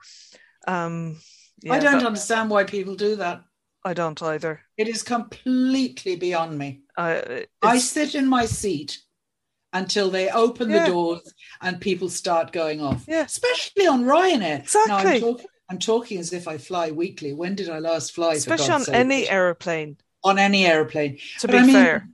um, 0.66 1.18
yeah, 1.62 1.74
I 1.74 1.78
don't 1.78 1.98
that, 1.98 2.06
understand 2.06 2.50
why 2.50 2.64
people 2.64 2.94
do 2.94 3.16
that. 3.16 3.42
I 3.84 3.94
don't 3.94 4.20
either. 4.22 4.60
It 4.76 4.88
is 4.88 5.02
completely 5.02 6.16
beyond 6.16 6.58
me. 6.58 6.82
I 6.96 7.78
sit 7.78 8.14
in 8.14 8.26
my 8.26 8.46
seat 8.46 8.98
until 9.72 10.10
they 10.10 10.30
open 10.30 10.70
yeah. 10.70 10.84
the 10.84 10.90
doors 10.90 11.34
and 11.60 11.80
people 11.80 12.08
start 12.08 12.52
going 12.52 12.80
off. 12.80 13.04
Yeah. 13.06 13.24
Especially 13.24 13.86
on 13.86 14.04
Ryanair. 14.04 14.60
Exactly. 14.60 14.92
Now, 14.92 14.98
I'm, 14.98 15.20
talking, 15.20 15.46
I'm 15.68 15.78
talking 15.78 16.18
as 16.18 16.32
if 16.32 16.46
I 16.46 16.58
fly 16.58 16.90
weekly. 16.90 17.32
When 17.32 17.54
did 17.54 17.68
I 17.68 17.78
last 17.78 18.12
fly? 18.12 18.34
Especially 18.34 18.70
on 18.70 18.84
sake? 18.84 18.94
any 18.94 19.28
airplane. 19.28 19.96
On 20.22 20.38
any 20.38 20.66
airplane. 20.66 21.18
To 21.40 21.48
but 21.48 21.52
be 21.52 21.58
I 21.58 21.62
mean, 21.62 21.74
fair, 21.74 22.08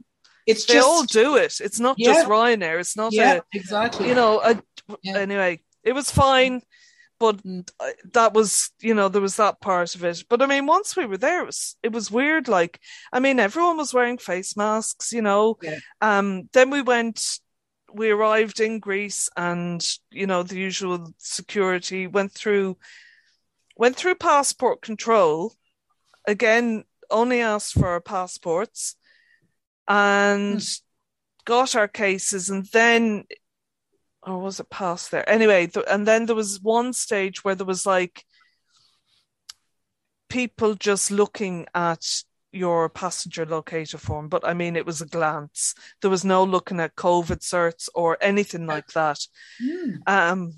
it's 0.47 0.65
they 0.67 0.75
just, 0.75 0.87
all 0.87 1.05
do 1.05 1.37
it. 1.37 1.61
It's 1.61 1.81
not 1.81 1.97
yeah, 1.99 2.15
just 2.15 2.29
Ryanair. 2.29 2.81
It's 2.81 2.97
not 2.97 3.13
yeah, 3.13 3.37
a 3.37 3.43
exactly. 3.53 4.09
You 4.09 4.15
know, 4.15 4.41
a, 4.41 4.63
yeah. 5.03 5.19
anyway, 5.19 5.61
it 5.83 5.93
was 5.93 6.11
fine, 6.11 6.63
but 7.19 7.43
mm. 7.43 7.69
that 8.13 8.33
was 8.33 8.71
you 8.81 8.95
know 8.95 9.09
there 9.09 9.23
was 9.23 9.37
that 9.37 9.61
part 9.61 9.95
of 9.95 10.05
it. 10.05 10.25
But 10.29 10.43
I 10.43 10.47
mean, 10.47 10.67
once 10.67 10.97
we 10.97 11.07
were 11.07 11.19
there, 11.19 11.43
it 11.43 11.47
was 11.47 11.77
it 11.83 11.93
was 11.93 12.11
weird. 12.11 12.49
Like, 12.49 12.81
I 13.13 13.21
mean, 13.21 13.39
everyone 13.39 13.77
was 13.77 13.95
wearing 13.95 14.19
face 14.19 14.57
masks. 14.57 15.13
You 15.13 15.23
know, 15.23 15.59
um, 16.01 16.49
then 16.53 16.71
we 16.71 16.83
went 16.83 17.39
we 17.95 18.11
arrived 18.11 18.61
in 18.61 18.79
Greece 18.79 19.29
and 19.37 19.87
you 20.11 20.27
know 20.27 20.43
the 20.43 20.57
usual 20.57 21.13
security 21.19 22.07
went 22.07 22.33
through 22.33 22.77
went 23.83 23.97
through 23.97 24.15
passport 24.15 24.81
control. 24.81 25.53
Again, 26.29 26.85
only 27.11 27.41
asked 27.41 27.75
for 27.75 27.89
our 27.89 28.01
passports 28.01 28.95
and 29.89 30.61
mm. 30.61 30.81
got 31.45 31.75
our 31.75 31.89
cases, 31.89 32.49
and 32.49 32.65
then, 32.67 33.25
or 34.23 34.39
was 34.39 34.61
it 34.61 34.71
past 34.71 35.11
there? 35.11 35.29
Anyway, 35.29 35.67
th- 35.67 35.85
and 35.91 36.07
then 36.07 36.27
there 36.27 36.37
was 36.37 36.61
one 36.61 36.93
stage 36.93 37.43
where 37.43 37.57
there 37.57 37.67
was 37.67 37.85
like 37.85 38.25
people 40.29 40.77
just 40.77 41.11
looking 41.11 41.67
at 41.75 42.23
your 42.53 42.89
passenger 42.89 43.45
locator 43.45 43.99
form, 43.99 44.29
but 44.29 44.47
I 44.47 44.55
mean, 44.55 44.77
it 44.77 44.87
was 44.87 45.01
a 45.01 45.07
glance. 45.07 45.75
There 46.03 46.11
was 46.11 46.25
no 46.25 46.45
looking 46.45 46.79
at 46.79 46.95
COVID 46.95 47.41
certs 47.41 47.89
or 47.97 48.17
anything 48.21 48.65
like 48.65 48.93
that. 48.93 49.19
Mm. 49.61 49.97
Um, 50.07 50.53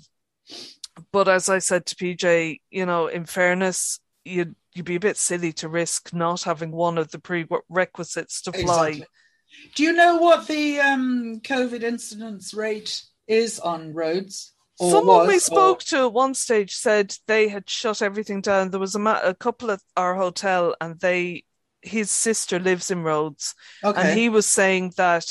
but 1.11 1.27
as 1.27 1.49
I 1.49 1.59
said 1.59 1.85
to 1.87 1.95
PJ, 1.95 2.61
you 2.71 2.85
know, 2.85 3.07
in 3.07 3.25
fairness, 3.25 3.99
you'd 4.23 4.55
you'd 4.73 4.85
be 4.85 4.95
a 4.95 4.99
bit 4.99 5.17
silly 5.17 5.53
to 5.53 5.69
risk 5.69 6.13
not 6.13 6.43
having 6.43 6.71
one 6.71 6.97
of 6.97 7.11
the 7.11 7.19
prerequisites 7.19 8.41
to 8.41 8.51
fly. 8.51 8.89
Exactly. 8.89 9.07
Do 9.75 9.83
you 9.83 9.93
know 9.93 10.17
what 10.17 10.47
the 10.47 10.79
um, 10.79 11.39
COVID 11.41 11.81
incidence 11.81 12.53
rate 12.53 13.03
is 13.27 13.59
on 13.59 13.93
Rhodes? 13.93 14.53
Someone 14.77 15.19
was, 15.19 15.27
we 15.27 15.39
spoke 15.39 15.77
or... 15.77 15.85
to 15.85 15.97
at 15.99 16.13
one 16.13 16.33
stage 16.33 16.75
said 16.75 17.15
they 17.27 17.47
had 17.47 17.69
shut 17.69 18.01
everything 18.01 18.41
down. 18.41 18.71
There 18.71 18.79
was 18.79 18.95
a, 18.95 18.99
ma- 18.99 19.21
a 19.23 19.33
couple 19.33 19.71
at 19.71 19.79
our 19.95 20.15
hotel, 20.15 20.75
and 20.81 20.99
they 20.99 21.45
his 21.81 22.11
sister 22.11 22.59
lives 22.59 22.91
in 22.91 23.03
Rhodes, 23.03 23.55
okay. 23.83 24.01
and 24.01 24.19
he 24.19 24.27
was 24.27 24.45
saying 24.45 24.93
that 24.97 25.27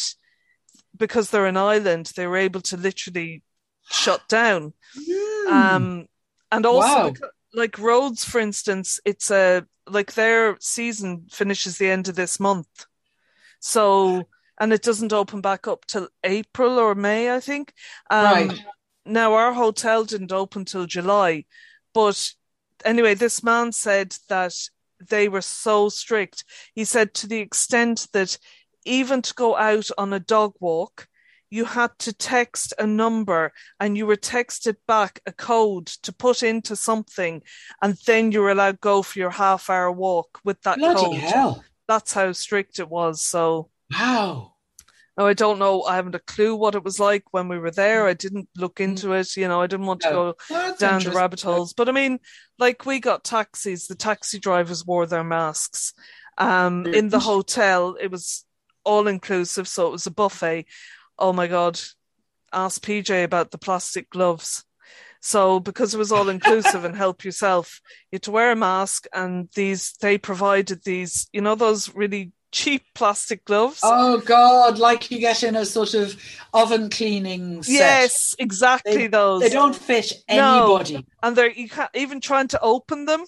because 0.96 1.30
they're 1.30 1.46
an 1.46 1.56
island, 1.56 2.12
they 2.16 2.26
were 2.26 2.36
able 2.36 2.60
to 2.62 2.76
literally 2.76 3.42
shut 3.90 4.26
down. 4.28 4.72
Mm. 4.98 5.46
Um, 5.50 6.06
and 6.50 6.66
also, 6.66 6.88
wow. 6.88 7.10
because, 7.10 7.30
like 7.52 7.78
Rhodes, 7.78 8.24
for 8.24 8.40
instance, 8.40 9.00
it's 9.04 9.30
a 9.30 9.66
like 9.86 10.14
their 10.14 10.56
season 10.60 11.26
finishes 11.30 11.78
the 11.78 11.90
end 11.90 12.08
of 12.08 12.16
this 12.16 12.40
month, 12.40 12.86
so 13.60 14.26
and 14.58 14.72
it 14.72 14.82
doesn't 14.82 15.12
open 15.12 15.40
back 15.40 15.66
up 15.66 15.84
till 15.86 16.08
April 16.22 16.78
or 16.78 16.94
May, 16.94 17.34
I 17.34 17.40
think. 17.40 17.72
Um, 18.10 18.48
right. 18.48 18.64
Now 19.04 19.34
our 19.34 19.52
hotel 19.52 20.04
didn't 20.04 20.32
open 20.32 20.64
till 20.64 20.86
July, 20.86 21.44
but 21.92 22.32
anyway, 22.84 23.14
this 23.14 23.42
man 23.42 23.72
said 23.72 24.16
that 24.28 24.54
they 25.08 25.28
were 25.28 25.42
so 25.42 25.88
strict. 25.88 26.44
He 26.74 26.84
said 26.84 27.14
to 27.14 27.26
the 27.26 27.38
extent 27.38 28.08
that 28.12 28.38
even 28.84 29.22
to 29.22 29.34
go 29.34 29.56
out 29.56 29.88
on 29.98 30.12
a 30.12 30.20
dog 30.20 30.54
walk, 30.60 31.08
you 31.54 31.64
had 31.64 31.96
to 32.00 32.12
text 32.12 32.74
a 32.80 32.86
number 32.86 33.52
and 33.78 33.96
you 33.96 34.06
were 34.06 34.16
texted 34.16 34.74
back 34.88 35.20
a 35.24 35.30
code 35.30 35.86
to 35.86 36.12
put 36.12 36.42
into 36.42 36.74
something, 36.74 37.42
and 37.80 37.96
then 38.06 38.32
you 38.32 38.40
were 38.40 38.50
allowed 38.50 38.80
go 38.80 39.02
for 39.02 39.20
your 39.20 39.30
half 39.30 39.70
hour 39.70 39.92
walk 39.92 40.40
with 40.42 40.60
that 40.62 40.78
Bloody 40.78 41.00
code. 41.00 41.14
Hell. 41.14 41.64
That's 41.86 42.12
how 42.12 42.32
strict 42.32 42.80
it 42.80 42.88
was. 42.88 43.22
So 43.22 43.70
wow. 43.92 44.54
Now, 45.16 45.26
I 45.26 45.32
don't 45.32 45.60
know. 45.60 45.84
I 45.84 45.94
haven't 45.94 46.16
a 46.16 46.18
clue 46.18 46.56
what 46.56 46.74
it 46.74 46.82
was 46.82 46.98
like 46.98 47.22
when 47.30 47.46
we 47.46 47.60
were 47.60 47.70
there. 47.70 48.08
I 48.08 48.14
didn't 48.14 48.48
look 48.56 48.76
mm. 48.76 48.84
into 48.86 49.12
it. 49.12 49.36
You 49.36 49.46
know, 49.46 49.62
I 49.62 49.68
didn't 49.68 49.86
want 49.86 50.00
to 50.00 50.34
go 50.50 50.74
down 50.80 51.04
the 51.04 51.12
rabbit 51.12 51.42
holes. 51.42 51.72
But 51.72 51.88
I 51.88 51.92
mean, 51.92 52.18
like 52.58 52.84
we 52.84 52.98
got 52.98 53.22
taxis. 53.22 53.86
The 53.86 53.94
taxi 53.94 54.40
drivers 54.40 54.84
wore 54.84 55.06
their 55.06 55.22
masks. 55.22 55.94
Um, 56.36 56.84
in 56.86 57.10
the 57.10 57.20
hotel, 57.20 57.96
it 58.00 58.10
was 58.10 58.44
all 58.82 59.06
inclusive, 59.06 59.68
so 59.68 59.86
it 59.86 59.92
was 59.92 60.08
a 60.08 60.10
buffet. 60.10 60.66
Oh 61.18 61.32
my 61.32 61.46
god! 61.46 61.80
Ask 62.52 62.82
PJ 62.82 63.24
about 63.24 63.50
the 63.50 63.58
plastic 63.58 64.10
gloves. 64.10 64.64
So 65.20 65.58
because 65.58 65.94
it 65.94 65.98
was 65.98 66.12
all 66.12 66.28
inclusive 66.28 66.84
and 66.84 66.94
help 66.94 67.24
yourself, 67.24 67.80
you 68.12 68.16
had 68.16 68.22
to 68.24 68.30
wear 68.30 68.52
a 68.52 68.56
mask, 68.56 69.06
and 69.12 69.48
these 69.54 69.94
they 70.00 70.18
provided 70.18 70.84
these, 70.84 71.28
you 71.32 71.40
know, 71.40 71.54
those 71.54 71.94
really 71.94 72.32
cheap 72.52 72.82
plastic 72.94 73.44
gloves. 73.44 73.80
Oh 73.82 74.18
God! 74.18 74.78
Like 74.78 75.10
you 75.10 75.18
get 75.18 75.42
in 75.42 75.56
a 75.56 75.66
sort 75.66 75.94
of 75.94 76.16
oven 76.52 76.90
cleaning. 76.90 77.62
Set. 77.62 77.72
Yes, 77.72 78.34
exactly 78.38 78.96
they, 78.96 79.06
those. 79.08 79.42
They 79.42 79.48
don't 79.48 79.74
fit 79.74 80.12
anybody, 80.28 80.94
no. 80.94 81.02
and 81.22 81.36
they're 81.36 81.50
you 81.50 81.68
can't 81.68 81.90
even 81.94 82.20
trying 82.20 82.48
to 82.48 82.60
open 82.60 83.06
them. 83.06 83.24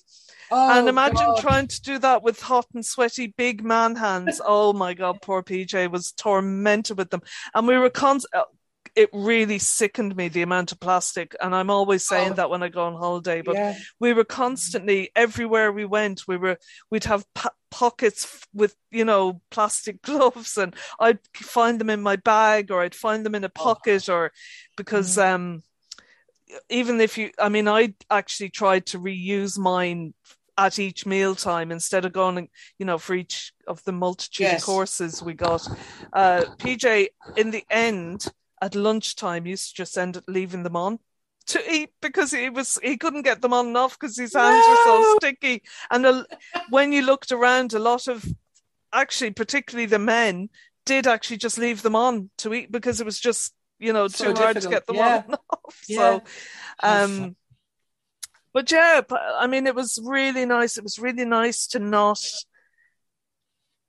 Oh, 0.51 0.79
and 0.79 0.89
imagine 0.89 1.17
God. 1.17 1.41
trying 1.41 1.67
to 1.69 1.83
do 1.83 1.99
that 1.99 2.23
with 2.23 2.41
hot 2.41 2.67
and 2.75 2.85
sweaty 2.85 3.35
big 3.37 3.65
man 3.65 3.97
hands. 3.97 4.41
oh 4.45 4.73
my 4.73 4.95
God, 4.95 5.19
poor 5.23 5.43
PJ 5.43 5.91
was 5.91 6.13
tormented 6.13 6.99
with 6.99 7.11
them. 7.11 7.23
And 7.55 7.67
we 7.67 7.79
were 7.79 7.91
con- 7.91 8.21
it 8.97 9.11
really 9.13 9.59
sickened 9.59 10.17
me 10.17 10.29
the 10.29 10.43
amount 10.43 10.73
of 10.73 10.81
plastic 10.81 11.37
and 11.41 11.55
i'm 11.55 11.71
always 11.71 12.07
saying 12.07 12.33
oh, 12.33 12.35
that 12.35 12.51
when 12.51 12.63
i 12.63 12.69
go 12.69 12.85
on 12.85 12.95
holiday 12.95 13.43
but 13.43 13.55
yeah. 13.55 13.77
we 14.01 14.13
were 14.13 14.25
constantly 14.25 15.11
everywhere 15.15 15.71
we 15.71 15.85
went 15.85 16.27
we 16.27 16.37
were 16.37 16.59
we'd 16.91 17.05
have 17.05 17.25
po- 17.35 17.51
pockets 17.71 18.47
with 18.55 18.75
you 18.91 19.05
know 19.05 19.41
plastic 19.51 20.01
gloves 20.03 20.57
and 20.57 20.75
i'd 20.99 21.19
find 21.35 21.81
them 21.81 21.91
in 21.91 22.01
my 22.01 22.17
bag 22.17 22.71
or 22.71 22.81
i'd 22.81 22.95
find 22.95 23.25
them 23.25 23.35
in 23.35 23.45
a 23.45 23.53
oh. 23.55 23.63
pocket 23.63 24.09
oh. 24.09 24.15
or 24.15 24.33
because 24.77 25.17
mm. 25.17 25.35
um 25.35 25.63
even 26.71 27.01
if 27.01 27.19
you 27.19 27.31
i 27.39 27.49
mean 27.49 27.69
i 27.69 27.93
actually 28.11 28.49
tried 28.49 28.87
to 28.87 28.99
reuse 28.99 29.59
mine 29.59 30.15
at 30.59 30.79
each 30.79 31.07
meal 31.07 31.35
time 31.35 31.71
instead 31.71 32.05
of 32.05 32.13
going, 32.13 32.49
you 32.79 32.87
know, 32.87 32.99
for 32.99 33.15
each 33.15 33.53
of 33.67 33.83
the 33.85 33.93
multitude 33.93 34.45
yes. 34.45 34.63
of 34.63 34.67
courses 34.67 35.23
we 35.23 35.35
got. 35.35 35.67
Uh, 36.13 36.45
PJ, 36.59 37.09
in 37.37 37.51
the 37.51 37.65
end, 37.71 38.27
at 38.63 38.75
lunchtime 38.75 39.47
used 39.47 39.71
to 39.71 39.75
just 39.75 39.99
end 39.99 40.17
up 40.17 40.25
leaving 40.29 40.63
them 40.63 40.77
on 40.77 40.99
to 41.47 41.73
eat 41.73 41.91
because 42.03 42.33
he 42.33 42.51
was 42.51 42.79
he 42.83 42.97
couldn't 42.97 43.23
get 43.23 43.41
them 43.41 43.53
on 43.53 43.69
enough 43.69 43.99
because 43.99 44.17
his 44.17 44.35
hands 44.35 44.65
no! 44.67 44.71
were 44.71 44.77
so 44.85 45.17
sticky. 45.19 45.63
And 45.91 46.07
a, 46.07 46.27
when 46.71 46.93
you 46.93 47.03
looked 47.03 47.33
around, 47.33 47.73
a 47.73 47.79
lot 47.79 48.09
of 48.09 48.25
actually, 48.93 49.31
particularly 49.31 49.87
the 49.87 49.99
men, 49.99 50.49
did 50.85 51.07
actually 51.07 51.37
just 51.37 51.59
leave 51.59 51.83
them 51.83 51.97
on 51.97 52.31
to 52.39 52.55
eat 52.55 52.73
because 52.73 53.01
it 53.01 53.05
was 53.05 53.21
just 53.21 53.53
you 53.79 53.93
know 53.93 54.09
so 54.09 54.27
too 54.27 54.31
difficult. 54.31 54.45
hard 54.45 54.63
to 54.63 54.69
get 54.69 54.87
them 54.87 54.97
yeah. 54.97 55.23
on 55.29 55.35
off. 55.51 55.83
Yeah. 55.89 55.99
So, 55.99 56.23
um, 56.83 57.37
but 58.57 58.73
yeah, 58.73 59.03
I 59.39 59.47
mean, 59.47 59.67
it 59.67 59.75
was 59.75 60.01
really 60.03 60.47
nice. 60.47 60.79
It 60.79 60.83
was 60.83 60.99
really 60.99 61.27
nice 61.27 61.67
to 61.67 61.79
not. 61.79 62.25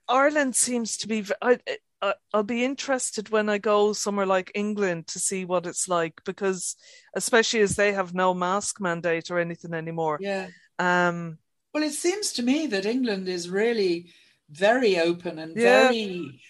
Ireland 0.10 0.58
seems 0.58 0.97
to 0.97 1.08
be. 1.08 1.23
I, 1.41 1.60
uh, 2.01 2.12
I'll 2.34 2.43
be 2.43 2.65
interested 2.65 3.30
when 3.30 3.47
I 3.47 3.60
go 3.60 3.93
somewhere 3.93 4.25
like 4.25 4.51
England 4.56 5.08
to 5.08 5.19
see 5.19 5.45
what 5.45 5.65
it's 5.65 5.88
like 5.88 6.21
because, 6.25 6.75
especially 7.15 7.62
as 7.62 7.77
they 7.77 7.93
have 7.93 8.13
no 8.13 8.34
mask 8.34 8.82
mandate 8.82 9.32
or 9.32 9.39
anything 9.39 9.73
anymore. 9.73 10.17
Yeah. 10.19 10.47
Um. 10.77 11.38
Well, 11.73 11.84
it 11.84 11.93
seems 11.93 12.34
to 12.34 12.43
me 12.43 12.67
that 12.67 12.86
England 12.86 13.30
is 13.30 13.49
really 13.49 14.12
very 14.49 14.99
open 14.99 15.39
and 15.39 15.56
yeah. 15.56 15.88
very 15.88 16.41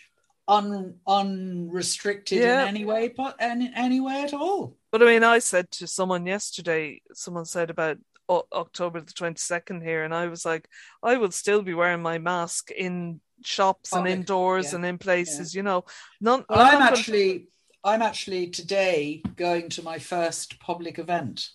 un 0.47 0.95
unrestricted 1.07 2.39
yeah. 2.39 2.63
in 2.63 2.67
any 2.69 2.85
way, 2.85 3.09
but 3.09 3.35
any 3.39 3.99
way 3.99 4.23
at 4.23 4.33
all. 4.33 4.77
But 4.91 5.03
I 5.03 5.05
mean, 5.05 5.23
I 5.23 5.39
said 5.39 5.69
to 5.71 5.87
someone 5.87 6.25
yesterday. 6.25 7.01
Someone 7.13 7.45
said 7.45 7.69
about 7.69 7.97
October 8.29 9.01
the 9.01 9.13
22nd 9.13 9.83
here, 9.83 10.03
and 10.03 10.13
I 10.13 10.27
was 10.27 10.45
like, 10.45 10.67
I 11.03 11.17
will 11.17 11.31
still 11.31 11.61
be 11.61 11.73
wearing 11.73 12.01
my 12.01 12.17
mask 12.17 12.71
in 12.71 13.19
shops 13.43 13.91
Public, 13.91 14.11
and 14.11 14.19
indoors 14.19 14.71
yeah, 14.71 14.75
and 14.75 14.85
in 14.85 14.97
places, 14.97 15.53
yeah. 15.53 15.59
you 15.59 15.63
know. 15.63 15.85
None, 16.21 16.45
well, 16.49 16.59
I'm 16.59 16.81
actually 16.81 17.47
I'm 17.83 18.01
actually 18.01 18.47
today 18.47 19.21
going 19.35 19.69
to 19.69 19.83
my 19.83 19.99
first 19.99 20.59
public 20.59 20.99
event. 20.99 21.49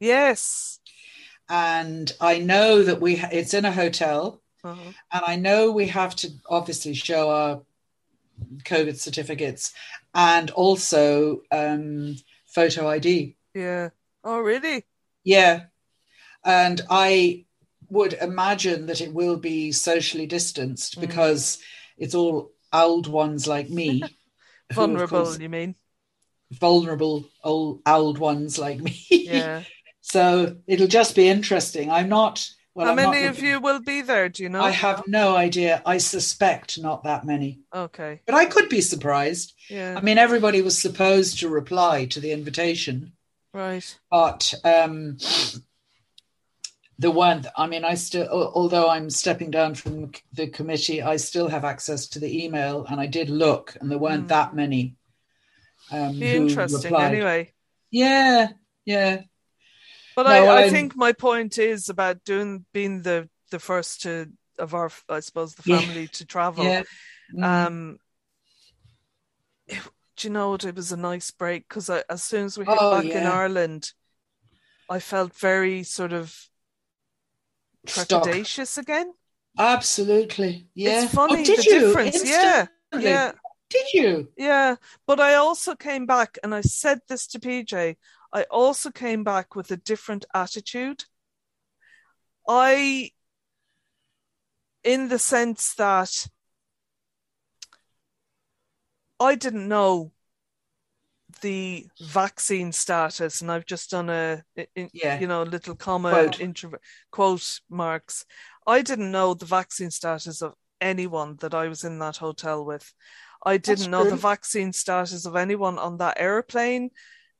Yes. 0.00 0.78
And 1.48 2.10
I 2.20 2.38
know 2.38 2.82
that 2.82 3.00
we 3.00 3.16
ha- 3.16 3.28
it's 3.30 3.54
in 3.54 3.64
a 3.64 3.72
hotel, 3.72 4.40
uh-huh. 4.62 4.92
and 5.12 5.24
I 5.26 5.36
know 5.36 5.72
we 5.72 5.88
have 5.88 6.16
to 6.16 6.30
obviously 6.48 6.94
show 6.94 7.30
our 7.30 7.62
COVID 8.64 8.98
certificates 8.98 9.72
and 10.14 10.50
also 10.50 11.42
um, 11.50 12.16
photo 12.46 12.88
ID. 12.88 13.36
Yeah. 13.54 13.90
Oh, 14.22 14.40
really? 14.40 14.84
Yeah. 15.24 15.64
And 16.44 16.80
I 16.90 17.44
would 17.90 18.14
imagine 18.14 18.86
that 18.86 19.00
it 19.00 19.12
will 19.12 19.36
be 19.36 19.72
socially 19.72 20.26
distanced 20.26 20.96
mm. 20.96 21.00
because 21.00 21.58
it's 21.96 22.14
all 22.14 22.52
old 22.72 23.06
ones 23.06 23.46
like 23.46 23.70
me. 23.70 24.02
vulnerable, 24.72 25.36
you 25.40 25.48
mean? 25.48 25.74
Vulnerable 26.50 27.28
old 27.42 27.80
old 27.86 28.18
ones 28.18 28.58
like 28.58 28.80
me. 28.80 29.00
Yeah. 29.10 29.62
so 30.00 30.56
it'll 30.66 30.86
just 30.86 31.14
be 31.14 31.28
interesting. 31.28 31.90
I'm 31.90 32.08
not. 32.08 32.48
Well, 32.74 32.86
How 32.86 32.92
I'm 32.92 32.96
many 32.96 33.26
of 33.26 33.38
you 33.38 33.60
will 33.60 33.80
be 33.80 34.00
there? 34.00 34.28
Do 34.28 34.42
you 34.42 34.48
know? 34.48 34.60
I 34.60 34.70
have 34.70 35.06
no 35.06 35.36
idea. 35.36 35.80
I 35.86 35.98
suspect 35.98 36.80
not 36.80 37.04
that 37.04 37.24
many. 37.24 37.60
Okay. 37.72 38.20
But 38.26 38.34
I 38.34 38.46
could 38.46 38.68
be 38.68 38.80
surprised. 38.80 39.54
Yeah. 39.70 39.94
I 39.96 40.00
mean, 40.00 40.18
everybody 40.18 40.60
was 40.60 40.76
supposed 40.76 41.38
to 41.38 41.48
reply 41.48 42.06
to 42.06 42.20
the 42.20 42.32
invitation. 42.32 43.12
Right. 43.52 43.96
But 44.10 44.52
um, 44.64 45.18
the 46.98 47.10
one 47.10 47.44
i 47.56 47.66
mean 47.66 47.84
i 47.84 47.94
still 47.94 48.26
although 48.54 48.88
i'm 48.88 49.10
stepping 49.10 49.50
down 49.50 49.74
from 49.74 50.12
the 50.32 50.46
committee 50.46 51.02
i 51.02 51.16
still 51.16 51.48
have 51.48 51.64
access 51.64 52.06
to 52.06 52.20
the 52.20 52.44
email 52.44 52.86
and 52.88 53.00
i 53.00 53.06
did 53.06 53.28
look 53.28 53.76
and 53.80 53.90
there 53.90 53.98
weren't 53.98 54.26
mm. 54.26 54.28
that 54.28 54.54
many 54.54 54.94
um 55.90 56.22
interesting 56.22 56.92
replied. 56.92 57.12
anyway 57.12 57.52
yeah 57.90 58.48
yeah 58.84 59.22
But 60.16 60.24
No, 60.24 60.30
I, 60.30 60.64
I 60.64 60.70
think 60.70 60.94
my 60.96 61.12
point 61.12 61.58
is 61.58 61.88
about 61.88 62.24
doing 62.24 62.64
being 62.72 63.02
the 63.02 63.28
the 63.50 63.58
first 63.58 64.02
to 64.02 64.30
of 64.58 64.74
our 64.74 64.90
I 65.08 65.20
suppose 65.20 65.54
the 65.54 65.62
Yeah. 65.66 65.80
family 65.80 66.08
to 66.08 66.24
travel. 66.24 66.64
Yeah. 66.64 66.82
Mm. 67.34 67.44
Um, 67.66 67.98
it- 69.66 69.82
do 70.16 70.28
you 70.28 70.32
know 70.32 70.50
what? 70.50 70.64
It 70.64 70.76
was 70.76 70.92
a 70.92 70.96
nice 70.96 71.32
break 71.32 71.68
because 71.68 71.90
as 71.90 72.22
soon 72.22 72.44
as 72.44 72.56
we 72.56 72.64
hit 72.64 72.76
Oh, 72.78 73.02
back 73.02 73.10
in. 73.10 73.26
Ireland, 73.26 73.92
I 74.88 75.00
felt 75.00 75.34
very 75.34 75.82
sort 75.82 76.12
of 76.12 76.32
Stuck. 77.86 78.26
again. 78.26 79.12
Absolutely. 79.58 80.68
Yeah. 80.74 81.04
It's 81.04 81.14
funny 81.14 81.42
oh, 81.42 81.44
did 81.44 81.58
the 81.58 81.64
you? 81.64 81.80
difference. 81.80 82.28
Yeah, 82.28 82.66
yeah, 82.96 83.32
Did 83.70 83.86
you? 83.92 84.28
yeah. 84.36 84.76
But 85.06 85.20
I 85.20 85.34
also 85.34 85.74
came 85.74 86.06
back, 86.06 86.38
and 86.42 86.54
I 86.54 86.60
said 86.60 87.00
this 87.08 87.26
to 87.28 87.40
PJ. 87.40 87.96
I 88.34 88.42
also 88.50 88.90
came 88.90 89.22
back 89.22 89.54
with 89.54 89.70
a 89.70 89.76
different 89.76 90.24
attitude. 90.34 91.04
I, 92.48 93.12
in 94.82 95.08
the 95.08 95.20
sense 95.20 95.74
that 95.76 96.26
I 99.20 99.36
didn't 99.36 99.68
know 99.68 100.12
the 101.40 101.86
vaccine 102.00 102.72
status, 102.72 103.40
and 103.40 103.50
I've 103.52 103.66
just 103.66 103.90
done 103.90 104.10
a, 104.10 104.42
in, 104.74 104.90
Yeah. 104.92 105.20
you 105.20 105.28
know, 105.28 105.44
little 105.44 105.76
comma 105.76 106.10
Quote. 106.10 106.40
intro, 106.40 106.72
quote 107.12 107.60
marks. 107.70 108.26
I 108.66 108.82
didn't 108.82 109.12
know 109.12 109.34
the 109.34 109.46
vaccine 109.46 109.90
status 109.92 110.42
of 110.42 110.54
anyone 110.80 111.36
that 111.36 111.54
I 111.54 111.68
was 111.68 111.84
in 111.84 111.98
that 112.00 112.16
hotel 112.16 112.64
with. 112.64 112.92
I 113.46 113.58
didn't 113.58 113.78
That's 113.78 113.88
know 113.88 114.04
the 114.04 114.16
vaccine 114.16 114.72
status 114.72 115.24
of 115.24 115.36
anyone 115.36 115.78
on 115.78 115.98
that 115.98 116.16
airplane, 116.18 116.90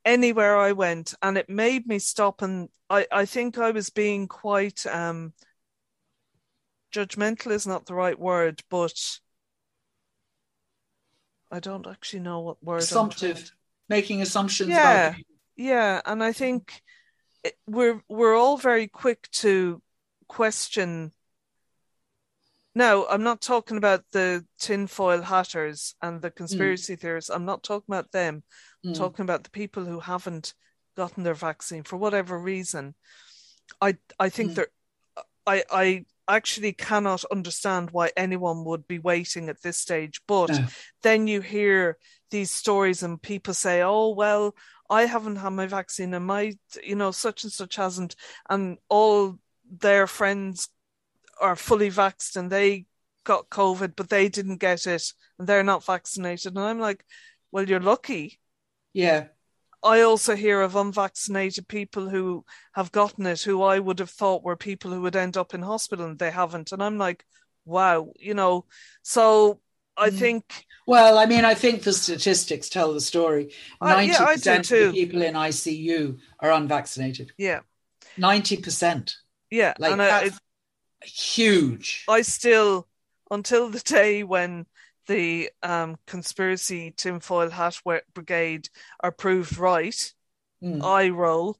anywhere 0.05 0.55
I 0.57 0.71
went, 0.71 1.13
and 1.21 1.37
it 1.37 1.49
made 1.49 1.87
me 1.87 1.99
stop. 1.99 2.41
And 2.41 2.69
I, 2.89 3.07
I 3.11 3.25
think 3.25 3.57
I 3.57 3.71
was 3.71 3.89
being 3.89 4.27
quite 4.27 4.85
um, 4.85 5.33
judgmental 6.93 7.51
is 7.51 7.67
not 7.67 7.85
the 7.85 7.95
right 7.95 8.17
word, 8.17 8.61
but 8.69 9.19
I 11.51 11.59
don't 11.59 11.87
actually 11.87 12.21
know 12.21 12.39
what 12.39 12.63
word. 12.63 12.81
Assumptive. 12.81 13.51
Making 13.89 14.21
assumptions 14.21 14.69
Yeah. 14.69 15.15
yeah, 15.55 16.01
and 16.05 16.23
I 16.23 16.31
think 16.31 16.81
it, 17.43 17.55
we're 17.67 18.01
we're 18.07 18.35
all 18.35 18.57
very 18.57 18.87
quick 18.87 19.29
to 19.33 19.81
question. 20.27 21.11
Now, 22.75 23.05
I'm 23.07 23.23
not 23.23 23.41
talking 23.41 23.77
about 23.77 24.03
the 24.11 24.45
tinfoil 24.59 25.21
hatters 25.21 25.95
and 26.01 26.21
the 26.21 26.29
conspiracy 26.29 26.97
theorists. 26.97 27.29
I'm 27.29 27.45
not 27.45 27.63
talking 27.63 27.85
about 27.93 28.11
them. 28.11 28.43
I'm 28.83 28.91
Mm. 28.91 28.97
talking 28.97 29.23
about 29.23 29.43
the 29.45 29.49
people 29.49 29.85
who 29.85 30.01
haven't 30.01 30.53
gotten 30.97 31.23
their 31.23 31.33
vaccine 31.33 31.83
for 31.83 31.95
whatever 31.97 32.37
reason. 32.37 32.95
I 33.81 33.97
I 34.19 34.29
think 34.29 34.51
Mm. 34.51 34.55
there 34.55 34.67
I 35.47 35.63
I 35.71 36.05
actually 36.27 36.73
cannot 36.73 37.23
understand 37.31 37.91
why 37.91 38.11
anyone 38.17 38.65
would 38.65 38.87
be 38.87 38.99
waiting 38.99 39.49
at 39.49 39.61
this 39.61 39.77
stage. 39.77 40.21
But 40.27 40.49
No. 40.49 40.67
then 41.03 41.27
you 41.27 41.41
hear 41.41 41.97
these 42.31 42.51
stories 42.51 43.03
and 43.03 43.21
people 43.21 43.53
say, 43.53 43.81
"Oh 43.83 44.09
well, 44.09 44.55
I 44.89 45.05
haven't 45.05 45.37
had 45.37 45.53
my 45.53 45.67
vaccine 45.67 46.13
and 46.13 46.25
my 46.25 46.53
you 46.83 46.95
know 46.95 47.11
such 47.11 47.43
and 47.43 47.53
such 47.53 47.75
hasn't," 47.77 48.15
and 48.49 48.79
all 48.89 49.39
their 49.69 50.07
friends 50.07 50.69
are 51.41 51.55
fully 51.55 51.89
vaxxed 51.89 52.35
and 52.35 52.51
they 52.51 52.85
got 53.23 53.49
COVID, 53.49 53.93
but 53.95 54.09
they 54.09 54.29
didn't 54.29 54.57
get 54.57 54.87
it 54.87 55.03
and 55.39 55.47
they're 55.47 55.63
not 55.63 55.83
vaccinated. 55.85 56.55
And 56.55 56.59
I'm 56.59 56.79
like, 56.79 57.03
well, 57.51 57.67
you're 57.67 57.79
lucky. 57.79 58.39
Yeah. 58.93 59.27
I 59.83 60.01
also 60.01 60.35
hear 60.35 60.61
of 60.61 60.75
unvaccinated 60.75 61.67
people 61.67 62.09
who 62.09 62.43
have 62.73 62.91
gotten 62.91 63.25
it, 63.27 63.41
who 63.43 63.61
I 63.61 63.77
would 63.79 63.99
have 63.99 64.09
thought 64.09 64.43
were 64.43 64.55
people 64.55 64.91
who 64.91 65.01
would 65.01 65.15
end 65.15 65.37
up 65.37 65.53
in 65.53 65.61
hospital 65.61 66.05
and 66.05 66.17
they 66.17 66.31
haven't. 66.31 66.71
And 66.71 66.81
I'm 66.81 66.97
like, 66.97 67.23
wow, 67.65 68.11
you 68.19 68.33
know. 68.33 68.65
So 69.03 69.59
I 69.95 70.09
Mm. 70.09 70.19
think, 70.19 70.65
Well, 70.87 71.17
I 71.17 71.25
mean, 71.25 71.45
I 71.45 71.53
think 71.53 71.83
the 71.83 71.93
statistics 71.93 72.69
tell 72.69 72.93
the 72.93 73.01
story. 73.01 73.53
Uh, 73.81 74.01
yeah, 74.01 74.19
90% 74.19 74.71
of 74.71 74.79
the 74.87 74.91
people 74.91 75.21
in 75.21 75.35
ICU 75.35 76.19
are 76.39 76.51
unvaccinated. 76.51 77.31
yeah, 77.37 77.61
90%. 78.17 79.15
yeah. 79.51 79.73
Like 79.77 79.99
I, 79.99 80.31
huge. 81.03 82.03
I 82.07 82.21
still, 82.21 82.87
until 83.31 83.69
the 83.69 83.79
day 83.79 84.23
when 84.23 84.65
the 85.07 85.49
um, 85.61 85.97
conspiracy 86.07 86.93
tinfoil 86.95 87.49
hat 87.49 87.79
brigade 88.13 88.69
are 89.01 89.11
proved 89.11 89.57
right, 89.57 90.13
Mm. 90.63 90.83
I 90.83 91.09
roll. 91.09 91.59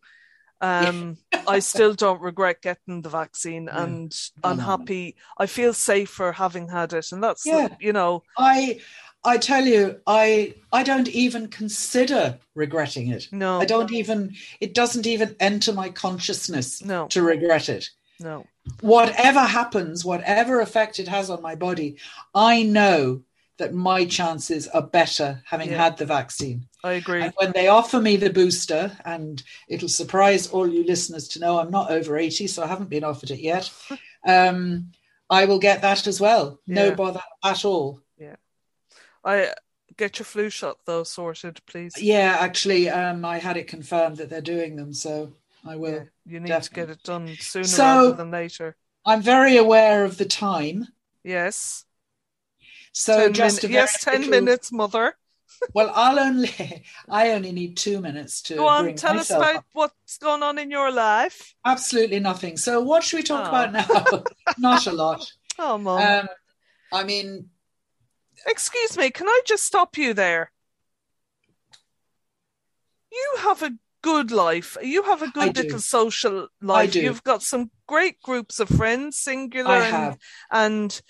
Um, 0.62 1.18
I 1.48 1.60
still 1.60 1.94
don't 1.94 2.22
regret 2.22 2.62
getting 2.62 3.02
the 3.02 3.10
vaccine, 3.10 3.66
No. 3.66 3.74
and 3.74 4.16
I'm 4.44 4.58
happy. 4.58 5.16
I 5.38 5.46
feel 5.48 5.74
safer 5.74 6.32
having 6.32 6.70
had 6.70 6.94
it, 6.94 7.12
and 7.12 7.22
that's 7.24 7.46
Yeah. 7.46 7.76
you 7.80 7.94
know, 7.94 8.24
I 8.38 8.80
I 9.24 9.38
tell 9.38 9.66
you, 9.66 10.00
I 10.08 10.56
I 10.72 10.84
don't 10.84 11.10
even 11.10 11.50
consider 11.50 12.40
regretting 12.56 13.10
it. 13.10 13.28
no, 13.32 13.60
I 13.60 13.66
don't 13.66 13.92
even 13.92 14.36
it 14.62 14.74
doesn't 14.74 15.06
even 15.06 15.36
enter 15.40 15.74
my 15.74 15.90
consciousness 15.90 16.82
no, 16.82 17.08
to 17.10 17.22
regret 17.22 17.70
it. 17.70 17.90
No, 18.20 18.46
Whatever 18.82 19.42
happens, 19.42 20.04
whatever 20.04 20.60
effect 20.60 21.00
it 21.00 21.08
has 21.08 21.30
on 21.30 21.42
my 21.42 21.56
body, 21.56 21.98
I 22.34 22.64
know 22.64 23.22
that 23.58 23.74
my 23.74 24.06
chances 24.06 24.68
are 24.70 24.82
better 24.82 25.42
having 25.46 25.70
Yeah. 25.72 25.78
had 25.84 25.98
the 25.98 26.06
vaccine. 26.06 26.68
I 26.84 26.94
agree. 26.94 27.22
And 27.22 27.34
when 27.38 27.52
they 27.54 27.68
offer 27.68 28.02
me 28.02 28.18
the 28.18 28.30
booster, 28.30 28.92
and 29.06 29.42
it'll 29.70 29.88
surprise 29.88 30.48
all 30.48 30.68
you 30.68 30.84
listeners 30.84 31.28
to 31.30 31.40
know 31.40 31.60
I'm 31.60 31.72
not 31.72 31.90
over 31.92 32.18
80, 32.18 32.48
so 32.48 32.64
I 32.64 32.68
haven't 32.68 32.90
been 32.90 33.04
offered 33.04 33.32
it 33.32 33.40
yet. 33.40 33.72
Um, 34.28 34.92
I 35.30 35.46
will 35.46 35.60
get 35.60 35.84
that 35.84 36.08
as 36.08 36.20
well. 36.20 36.60
No 36.66 36.96
bother 36.96 37.22
at 37.44 37.64
all. 37.64 38.02
Yeah. 38.18 38.38
I 39.24 39.54
get 39.98 40.18
your 40.18 40.26
flu 40.26 40.50
shot 40.50 40.80
though 40.86 41.04
sorted, 41.04 41.62
please. 41.68 41.94
Yeah, 42.02 42.36
actually, 42.40 42.90
um, 42.90 43.24
I 43.24 43.38
had 43.38 43.56
it 43.56 43.68
confirmed 43.68 44.18
that 44.18 44.32
they're 44.32 44.42
doing 44.42 44.78
them, 44.78 44.94
so 44.94 45.34
I 45.66 45.76
will. 45.78 45.94
Yeah, 45.94 46.04
you 46.26 46.40
need 46.40 46.48
definitely. 46.50 46.82
to 46.82 46.88
get 46.88 46.90
it 46.98 47.04
done 47.04 47.36
sooner 47.40 47.64
So- 47.66 47.84
rather 47.84 48.12
than 48.14 48.32
later. 48.32 48.76
I'm 49.06 49.22
very 49.22 49.58
aware 49.58 50.04
of 50.04 50.18
the 50.18 50.26
time. 50.26 50.88
Yes. 51.24 51.86
So 52.92 53.18
10 53.18 53.34
just 53.34 53.64
min- 53.64 53.72
yes, 53.72 54.04
10 54.04 54.14
little- 54.22 54.30
minutes, 54.32 54.72
mother. 54.72 55.18
Well, 55.74 55.92
I'll 55.96 56.20
only 56.20 56.84
I 57.10 57.32
only 57.32 57.52
need 57.52 57.78
two 57.78 58.02
minutes 58.02 58.42
to 58.44 58.56
Go 58.56 58.68
on, 58.68 58.94
tell 58.96 59.18
us 59.20 59.30
about 59.30 59.56
up. 59.58 59.66
what's 59.74 60.18
going 60.18 60.44
on 60.44 60.58
in 60.58 60.70
your 60.72 60.92
life. 60.92 61.56
absolutely 61.66 62.20
nothing. 62.20 62.58
So 62.58 62.82
what 62.82 63.04
should 63.04 63.18
we 63.18 63.24
talk 63.24 63.46
Oh. 63.46 63.50
about 63.50 63.72
now? 63.74 64.24
Not 64.58 64.86
a 64.88 64.92
lot. 64.92 65.32
Oh, 65.58 65.78
mum. 65.78 66.02
Um, 66.02 66.28
I 66.92 67.04
mean, 67.04 67.50
Excuse 68.48 68.98
me, 68.98 69.10
can 69.12 69.28
I 69.28 69.42
just 69.46 69.64
stop 69.64 69.98
you 69.98 70.14
there? 70.14 70.52
You 73.12 73.36
have 73.40 73.64
a 73.64 73.72
good 74.06 74.32
life. 74.32 74.78
You 74.84 75.02
have 75.04 75.24
a 75.24 75.28
good 75.28 75.58
little 75.58 75.80
social 75.80 76.48
life. 76.62 77.02
You've 77.02 77.24
got 77.24 77.42
some 77.42 77.72
great 77.88 78.22
groups 78.22 78.60
of 78.60 78.70
friends, 78.70 79.18
singular 79.18 79.82
and, 79.82 80.16
and 80.52 81.02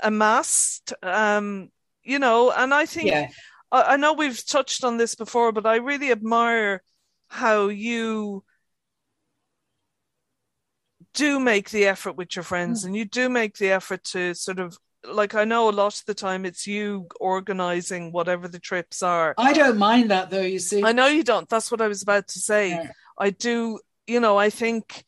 amassed. 0.00 0.92
Um, 1.02 1.70
you 2.02 2.18
know, 2.18 2.50
and 2.50 2.74
I 2.74 2.84
think 2.84 3.06
Yeah, 3.08 3.28
I, 3.72 3.94
I 3.94 3.96
know 3.96 4.12
we've 4.12 4.46
touched 4.46 4.84
on 4.84 4.98
this 4.98 5.14
before, 5.14 5.52
but 5.52 5.64
I 5.64 5.76
really 5.76 6.12
admire 6.12 6.82
how 7.28 7.68
you 7.68 8.44
do 11.14 11.40
make 11.40 11.70
the 11.70 11.86
effort 11.86 12.16
with 12.16 12.36
your 12.36 12.42
friends 12.42 12.84
and 12.84 12.94
you 12.94 13.06
do 13.06 13.30
make 13.30 13.56
the 13.56 13.70
effort 13.70 14.04
to 14.04 14.34
sort 14.34 14.58
of 14.58 14.78
like 15.04 15.34
I 15.34 15.44
know 15.44 15.68
a 15.68 15.72
lot 15.72 15.98
of 15.98 16.04
the 16.06 16.14
time 16.14 16.44
it's 16.44 16.66
you 16.66 17.06
organizing 17.20 18.12
whatever 18.12 18.48
the 18.48 18.58
trips 18.58 19.02
are. 19.02 19.34
I 19.38 19.52
don't 19.52 19.78
mind 19.78 20.10
that 20.10 20.30
though. 20.30 20.40
You 20.40 20.58
see, 20.58 20.82
I 20.84 20.92
know 20.92 21.06
you 21.06 21.22
don't. 21.24 21.48
That's 21.48 21.70
what 21.70 21.80
I 21.80 21.88
was 21.88 22.02
about 22.02 22.28
to 22.28 22.38
say. 22.40 22.70
Yeah. 22.70 22.90
I 23.18 23.30
do, 23.30 23.80
you 24.06 24.20
know, 24.20 24.36
I 24.36 24.50
think 24.50 25.04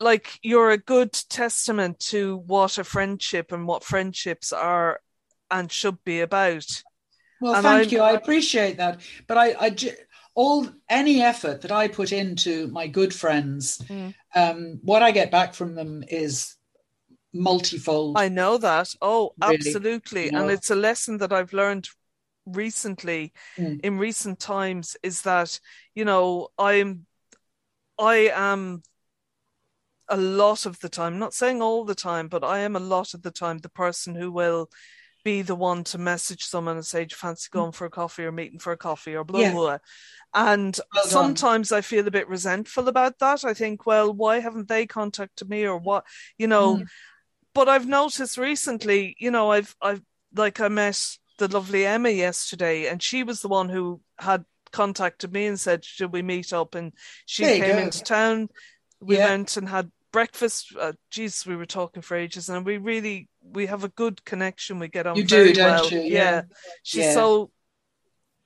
like 0.00 0.38
you're 0.42 0.70
a 0.70 0.78
good 0.78 1.12
testament 1.12 2.00
to 2.00 2.38
what 2.46 2.78
a 2.78 2.84
friendship 2.84 3.52
and 3.52 3.66
what 3.68 3.84
friendships 3.84 4.52
are 4.52 5.00
and 5.50 5.70
should 5.70 6.02
be 6.04 6.20
about. 6.20 6.66
well, 7.40 7.54
and 7.54 7.62
thank 7.62 7.80
I'm- 7.82 7.88
you. 7.90 8.00
I 8.00 8.12
appreciate 8.12 8.78
that, 8.78 9.00
but 9.26 9.38
I, 9.38 9.52
I 9.60 9.76
all 10.34 10.66
any 10.88 11.22
effort 11.22 11.62
that 11.62 11.72
I 11.72 11.88
put 11.88 12.12
into 12.12 12.66
my 12.68 12.86
good 12.86 13.14
friends, 13.14 13.78
Mm. 13.78 14.14
um, 14.34 14.80
what 14.82 15.02
I 15.02 15.10
get 15.12 15.30
back 15.30 15.54
from 15.54 15.74
them 15.74 16.02
is 16.08 16.56
multifold. 17.32 18.16
I 18.18 18.28
know 18.28 18.58
that. 18.58 18.94
Oh, 19.00 19.32
Really, 19.38 19.56
absolutely. 19.56 20.26
you 20.26 20.32
know. 20.32 20.42
And 20.42 20.50
it's 20.50 20.70
a 20.70 20.74
lesson 20.74 21.18
that 21.18 21.32
I've 21.32 21.52
learned 21.52 21.88
recently 22.46 23.32
Mm. 23.58 23.80
in 23.84 23.98
recent 23.98 24.40
times 24.40 24.96
is 25.02 25.22
that, 25.22 25.60
you 25.94 26.04
know, 26.04 26.48
I'm 26.58 27.06
I 27.98 28.30
am 28.34 28.82
a 30.08 30.16
lot 30.16 30.66
of 30.66 30.80
the 30.80 30.88
time, 30.88 31.18
not 31.18 31.34
saying 31.34 31.62
all 31.62 31.84
the 31.84 31.94
time, 31.94 32.28
but 32.28 32.42
I 32.42 32.60
am 32.60 32.74
a 32.74 32.80
lot 32.80 33.14
of 33.14 33.22
the 33.22 33.30
time 33.30 33.58
the 33.58 33.68
person 33.68 34.14
who 34.14 34.32
will 34.32 34.68
be 35.22 35.42
the 35.42 35.54
one 35.54 35.84
to 35.84 35.98
message 35.98 36.44
someone 36.44 36.76
and 36.76 36.86
say, 36.86 37.04
Do 37.04 37.12
you 37.12 37.16
fancy 37.16 37.48
Mm. 37.50 37.52
going 37.52 37.72
for 37.72 37.84
a 37.84 37.90
coffee 37.90 38.24
or 38.24 38.32
meeting 38.32 38.58
for 38.58 38.72
a 38.72 38.76
coffee 38.76 39.14
or 39.14 39.22
blah, 39.24 39.40
Yeah. 39.40 39.50
blah, 39.52 39.60
blah. 39.60 39.78
And 40.32 40.80
Well 40.94 41.04
sometimes 41.04 41.72
I 41.72 41.82
feel 41.82 42.06
a 42.08 42.10
bit 42.10 42.28
resentful 42.28 42.88
about 42.88 43.18
that. 43.18 43.44
I 43.44 43.52
think, 43.54 43.86
well, 43.86 44.12
why 44.12 44.40
haven't 44.40 44.68
they 44.68 44.86
contacted 44.86 45.48
me 45.48 45.66
or 45.66 45.76
what, 45.78 46.04
you 46.38 46.46
know? 46.46 46.76
Mm. 46.76 46.86
But 47.54 47.68
I've 47.68 47.86
noticed 47.86 48.38
recently, 48.38 49.16
you 49.18 49.30
know, 49.30 49.50
I've, 49.52 49.74
I've, 49.82 50.02
like 50.34 50.60
I 50.60 50.68
met 50.68 51.00
the 51.38 51.48
lovely 51.48 51.84
Emma 51.86 52.10
yesterday 52.10 52.86
and 52.86 53.02
she 53.02 53.22
was 53.24 53.40
the 53.40 53.48
one 53.48 53.68
who 53.68 54.00
had 54.18 54.44
contacted 54.72 55.32
me 55.32 55.46
and 55.46 55.58
said, 55.58 55.84
Should 55.84 56.12
we 56.12 56.22
meet 56.22 56.52
up? 56.52 56.74
And 56.74 56.92
she 57.26 57.44
There 57.44 57.58
came 57.58 57.78
into 57.78 58.02
town. 58.02 58.48
We 59.00 59.16
Yeah. 59.16 59.30
went 59.30 59.56
and 59.56 59.68
had 59.68 59.90
breakfast. 60.12 60.74
Uh, 60.78 60.92
geez, 61.10 61.44
we 61.46 61.56
were 61.56 61.66
talking 61.66 62.02
for 62.02 62.16
ages, 62.16 62.48
and 62.48 62.64
we 62.66 62.76
really 62.76 63.28
we 63.42 63.66
have 63.66 63.82
a 63.82 63.88
good 63.88 64.24
connection. 64.24 64.78
We 64.78 64.88
get 64.88 65.06
on. 65.06 65.16
You 65.16 65.24
do, 65.24 65.52
don't 65.52 65.66
well. 65.66 65.90
you? 65.90 66.00
Yeah. 66.02 66.42
she's 66.82 67.04
Yeah. 67.06 67.14
so 67.14 67.50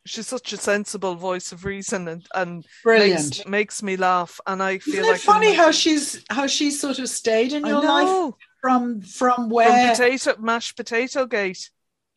she's 0.07 0.27
such 0.29 0.53
a 0.53 0.57
sensible 0.57 1.15
voice 1.17 1.51
of 1.53 1.65
reason, 1.65 2.07
and 2.09 2.27
and 2.35 2.65
Brilliant. 2.85 3.39
makes, 3.39 3.47
makes 3.49 3.83
me 3.83 3.97
laugh. 3.97 4.41
And 4.47 4.63
I 4.63 4.79
feel 4.79 4.95
Isn't 5.01 5.07
like 5.13 5.21
funny 5.21 5.49
I'm- 5.49 5.57
how 5.57 5.71
she's 5.73 6.25
how 6.31 6.47
she's 6.47 6.81
sort 6.81 6.99
of 7.01 7.09
stayed 7.09 7.53
in 7.53 7.65
I 7.65 7.69
your 7.69 7.83
life 7.83 8.07
know 8.07 8.31
from 8.31 8.39
from 8.65 9.03
from 9.03 9.51
where? 9.51 9.91
potato 9.91 10.35
mashed 10.39 10.75
potato 10.75 11.27
gate. 11.27 11.69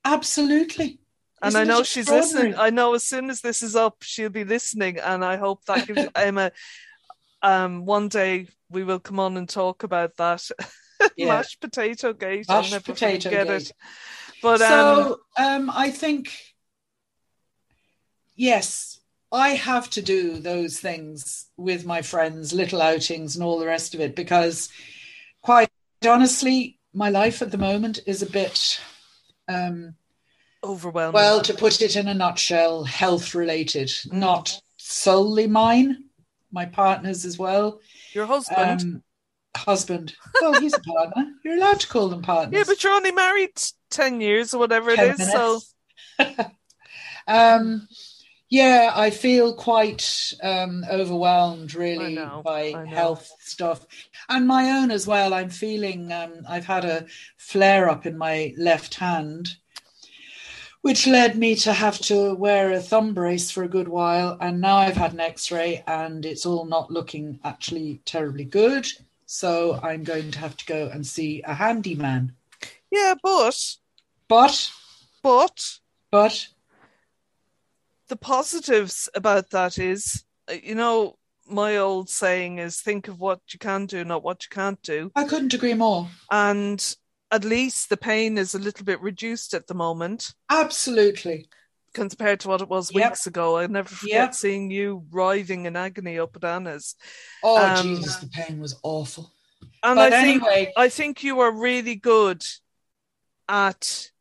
Absolutely. 0.05 0.99
And 1.41 1.49
Isn't 1.49 1.61
I 1.61 1.63
know 1.65 1.83
she's 1.83 2.09
listening. 2.09 2.55
I 2.55 2.69
know 2.69 2.93
as 2.93 3.03
soon 3.03 3.29
as 3.29 3.41
this 3.41 3.61
is 3.61 3.75
up, 3.75 3.97
she'll 4.01 4.29
be 4.29 4.45
listening, 4.45 4.97
and 4.97 5.25
I 5.25 5.35
hope 5.35 5.65
that 5.65 5.85
gives 5.85 6.07
Emma. 6.15 6.53
Um, 7.41 7.85
one 7.85 8.07
day 8.07 8.47
we 8.69 8.85
will 8.85 8.99
come 8.99 9.19
on 9.19 9.35
and 9.35 9.47
talk 9.49 9.83
about 9.83 10.15
that 10.17 10.47
Yeah. 11.17 11.27
mashed 11.27 11.59
potato 11.59 12.13
gate. 12.13 12.45
I'll 12.47 12.59
Mashed 12.59 12.71
never 12.71 12.83
potato 12.93 13.29
forget 13.29 13.47
gate. 13.47 13.61
it. 13.63 13.71
But 14.41 14.61
um, 14.61 15.03
so 15.03 15.19
um, 15.37 15.69
I 15.69 15.91
think 15.91 16.31
yes, 18.37 19.01
I 19.31 19.49
have 19.49 19.89
to 19.91 20.01
do 20.01 20.39
those 20.39 20.79
things 20.79 21.47
with 21.57 21.85
my 21.85 22.01
friends, 22.01 22.53
little 22.53 22.81
outings 22.81 23.35
and 23.35 23.43
all 23.43 23.59
the 23.59 23.67
rest 23.67 23.93
of 23.93 23.99
it, 23.99 24.15
because 24.15 24.69
quite 25.41 25.69
honestly, 26.05 26.79
my 26.93 27.09
life 27.09 27.41
at 27.41 27.51
the 27.51 27.57
moment 27.57 27.99
is 28.05 28.21
a 28.21 28.25
bit 28.29 28.79
um, 29.47 29.95
overwhelming. 30.63 31.13
well, 31.13 31.41
to 31.41 31.53
put 31.53 31.81
it 31.81 31.95
in 31.95 32.07
a 32.07 32.13
nutshell, 32.13 32.83
health 32.83 33.33
related, 33.35 33.87
Mm. 33.87 34.13
not 34.13 34.59
solely 34.77 35.47
mine, 35.47 36.05
my 36.51 36.65
partner's 36.65 37.25
as 37.25 37.37
well. 37.37 37.79
your 38.13 38.25
husband. 38.25 38.81
Um, 38.81 39.03
husband. 39.55 40.15
Well, 40.41 40.59
he's 40.61 40.73
a 40.73 40.79
partner. 40.79 41.31
You're 41.43 41.57
allowed 41.57 41.79
to 41.81 41.87
call 41.87 42.09
them 42.09 42.21
partners. 42.21 42.57
yeah, 42.57 42.63
but 42.67 42.83
you're 42.83 42.93
only 42.93 43.11
married 43.11 43.59
ten 43.89 44.21
years 44.21 44.53
or 44.53 44.59
whatever 44.59 44.91
it 44.91 44.97
10 44.97 45.09
is. 45.19 45.31
So 45.31 45.59
um, 47.27 47.87
yeah, 48.49 48.91
I 48.95 49.09
feel 49.09 49.53
quite 49.55 50.33
um, 50.41 50.85
overwhelmed, 50.89 51.73
really, 51.75 52.15
know, 52.15 52.41
by 52.45 52.85
health 52.87 53.29
stuff, 53.39 53.85
and 54.29 54.47
my 54.47 54.69
own 54.71 54.91
as 54.91 55.07
well. 55.07 55.33
I'm 55.33 55.49
feeling 55.49 56.11
um, 56.11 56.45
I've 56.47 56.65
had 56.65 56.85
a 56.85 57.05
flare 57.37 57.89
up 57.89 58.05
in 58.05 58.17
my 58.17 58.53
left 58.57 58.95
hand, 58.95 59.55
which 60.81 61.07
led 61.07 61.37
me 61.37 61.55
to 61.55 61.73
have 61.73 61.99
to 61.99 62.33
wear 62.35 62.71
a 62.71 62.79
thumb 62.79 63.13
brace 63.13 63.51
for 63.51 63.63
a 63.63 63.69
good 63.69 63.87
while, 63.87 64.37
and 64.39 64.61
now 64.61 64.77
I've 64.77 64.97
had 64.97 65.13
an 65.13 65.19
X-ray, 65.19 65.83
and 65.87 66.25
it's 66.25 66.45
all 66.45 66.65
not 66.65 66.91
looking 66.91 67.39
actually 67.43 68.01
terribly 68.05 68.45
good. 68.45 68.87
So 69.25 69.79
I'm 69.83 70.03
going 70.03 70.31
to 70.31 70.39
have 70.39 70.55
to 70.57 70.65
go 70.65 70.87
and 70.87 71.05
see 71.05 71.41
a 71.43 71.53
handyman. 71.53 72.33
yeah, 72.91 73.15
but 73.21 73.75
But, 74.29 74.71
but 75.21 75.79
but, 76.09 76.47
the 78.07 78.15
positives 78.15 79.09
about 79.13 79.49
that 79.49 79.77
is, 79.77 80.23
uh, 80.49 80.53
you 80.53 80.75
know, 80.75 81.17
my 81.49 81.77
old 81.77 82.09
saying 82.09 82.59
is 82.59 82.81
think 82.81 83.07
of 83.07 83.19
what 83.19 83.39
you 83.49 83.59
can 83.59 83.85
do, 83.85 84.03
not 84.03 84.23
what 84.23 84.43
you 84.43 84.49
can't 84.49 84.81
do. 84.81 85.11
I 85.15 85.23
couldn't 85.23 85.53
agree 85.53 85.73
more. 85.73 86.09
And 86.31 86.95
at 87.31 87.43
least 87.43 87.89
the 87.89 87.97
pain 87.97 88.37
is 88.37 88.53
a 88.53 88.59
little 88.59 88.85
bit 88.85 89.01
reduced 89.01 89.53
at 89.53 89.67
the 89.67 89.73
moment 89.73 90.33
Absolutely. 90.49 91.49
compared 91.93 92.39
to 92.41 92.47
what 92.47 92.61
it 92.61 92.69
was 92.69 92.93
Yep. 92.93 93.09
weeks 93.11 93.27
ago. 93.27 93.57
I 93.57 93.67
never 93.67 93.89
forget 93.89 94.13
Yep. 94.13 94.33
seeing 94.35 94.71
you 94.71 95.05
writhing 95.09 95.65
in 95.65 95.75
agony 95.75 96.19
up 96.19 96.35
at 96.35 96.43
Anna's. 96.43 96.95
Oh, 97.43 97.65
Um, 97.65 97.75
Jesus, 97.95 98.17
the 98.17 98.27
pain 98.27 98.59
was 98.59 98.79
awful. 98.83 99.33
And 99.83 99.97
But 99.97 100.13
I 100.13 100.21
think 100.21 100.43
I 100.75 100.89
think 100.89 101.23
you 101.23 101.39
are 101.39 101.51
really 101.51 101.95
good 101.95 102.43
at 103.47 104.11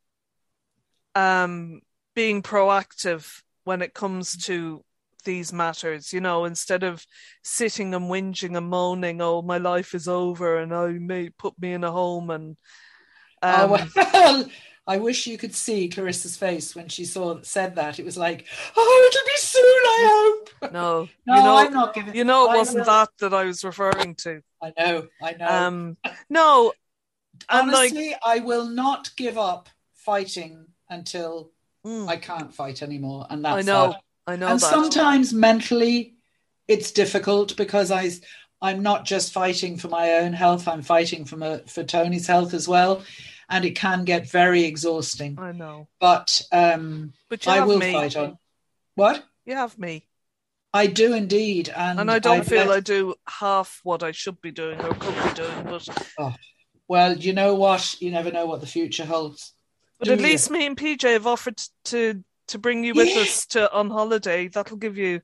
um, 1.14 1.80
being 2.14 2.42
proactive 2.42 3.42
when 3.64 3.82
it 3.82 3.94
comes 3.94 4.36
to 4.44 4.84
these 5.26 5.52
matters. 5.52 6.14
You 6.14 6.20
know, 6.20 6.46
instead 6.46 6.82
of 6.82 7.04
sitting 7.44 7.94
and 7.94 8.10
whinging 8.10 8.56
and 8.56 8.70
moaning, 8.70 9.20
"Oh, 9.20 9.42
my 9.42 9.58
life 9.58 9.94
is 9.94 10.08
over," 10.08 10.56
and 10.56 10.74
I 10.74 10.92
may 10.92 11.28
put 11.28 11.60
me 11.60 11.74
in 11.74 11.84
a 11.84 11.92
home 11.92 12.30
and. 12.30 12.56
Um, 13.42 13.72
oh, 13.72 13.86
well, 14.14 14.50
I 14.86 14.98
wish 14.98 15.26
you 15.26 15.36
could 15.36 15.54
see 15.54 15.88
Clarissa's 15.88 16.36
face 16.36 16.76
when 16.76 16.88
she 16.88 17.04
saw 17.04 17.40
said 17.42 17.74
that. 17.74 17.98
It 17.98 18.04
was 18.04 18.16
like, 18.16 18.46
oh, 18.76 19.10
it'll 19.10 19.26
be 19.26 19.36
soon, 19.36 19.62
I 19.62 20.40
hope. 20.62 20.72
no, 20.72 21.08
No, 21.26 21.36
you 21.36 21.42
know, 21.42 21.56
I'm 21.56 21.72
not 21.72 21.94
giving. 21.94 22.14
you 22.14 22.24
know, 22.24 22.52
it 22.52 22.56
wasn't 22.56 22.86
that 22.86 23.08
that 23.18 23.34
I 23.34 23.44
was 23.44 23.64
referring 23.64 24.14
to. 24.22 24.40
I 24.62 24.72
know, 24.78 25.08
I 25.20 25.32
know. 25.32 25.46
Um, 25.48 25.96
no, 26.30 26.72
and 27.50 27.70
like, 27.72 27.92
Honestly, 27.92 28.14
I 28.24 28.38
will 28.38 28.66
not 28.66 29.10
give 29.16 29.36
up 29.36 29.68
fighting 29.94 30.66
until 30.88 31.50
mm, 31.84 32.06
I 32.08 32.16
can't 32.16 32.54
fight 32.54 32.80
anymore, 32.80 33.26
and 33.28 33.44
that's 33.44 33.56
I 33.56 33.62
know, 33.62 33.88
that. 33.88 34.00
I 34.26 34.36
know 34.36 34.48
and 34.48 34.60
that. 34.60 34.66
sometimes 34.66 35.32
mentally 35.32 36.14
it's 36.68 36.90
difficult 36.90 37.56
because 37.56 37.90
I 37.90 38.10
I'm 38.60 38.82
not 38.82 39.04
just 39.04 39.32
fighting 39.32 39.76
for 39.76 39.88
my 39.88 40.14
own 40.14 40.32
health 40.32 40.66
I'm 40.66 40.82
fighting 40.82 41.24
for 41.24 41.36
my, 41.36 41.58
for 41.66 41.84
Tony's 41.84 42.26
health 42.26 42.54
as 42.54 42.66
well 42.66 43.02
and 43.48 43.64
it 43.64 43.76
can 43.76 44.04
get 44.04 44.28
very 44.28 44.64
exhausting 44.64 45.38
I 45.38 45.52
know, 45.52 45.88
but 46.00 46.42
um 46.52 47.12
but 47.28 47.46
I 47.46 47.64
will 47.64 47.78
me. 47.78 47.92
fight 47.92 48.16
on 48.16 48.38
what 48.94 49.24
You 49.44 49.54
have 49.54 49.78
me. 49.78 50.06
I 50.74 50.88
do 50.88 51.14
indeed 51.14 51.68
and, 51.74 52.00
and 52.00 52.10
I 52.10 52.18
don't 52.18 52.44
feel 52.44 52.66
let- 52.66 52.76
I 52.78 52.80
do 52.80 53.14
half 53.28 53.80
what 53.84 54.02
I 54.02 54.10
should 54.12 54.40
be 54.40 54.50
doing 54.50 54.80
or 54.80 54.90
could 54.94 55.14
be 55.24 55.34
doing, 55.34 55.62
but 55.64 55.88
well 56.88 57.16
you 57.16 57.32
know 57.32 57.54
what 57.54 58.00
you 58.00 58.10
never 58.10 58.32
know 58.32 58.46
what 58.46 58.60
the 58.60 58.66
future 58.66 59.04
holds 59.04 59.52
but 59.98 60.08
at 60.08 60.18
you? 60.18 60.24
least 60.24 60.50
me 60.50 60.66
and 60.66 60.76
PJ 60.76 61.10
have 61.12 61.26
offered 61.26 61.60
to 61.84 62.22
to 62.48 62.58
bring 62.58 62.84
you 62.84 62.94
with 62.94 63.16
us 63.16 63.46
to 63.46 63.72
on 63.72 63.90
holiday. 63.90 64.48
That'll 64.48 64.76
give 64.76 64.96
you 64.98 65.20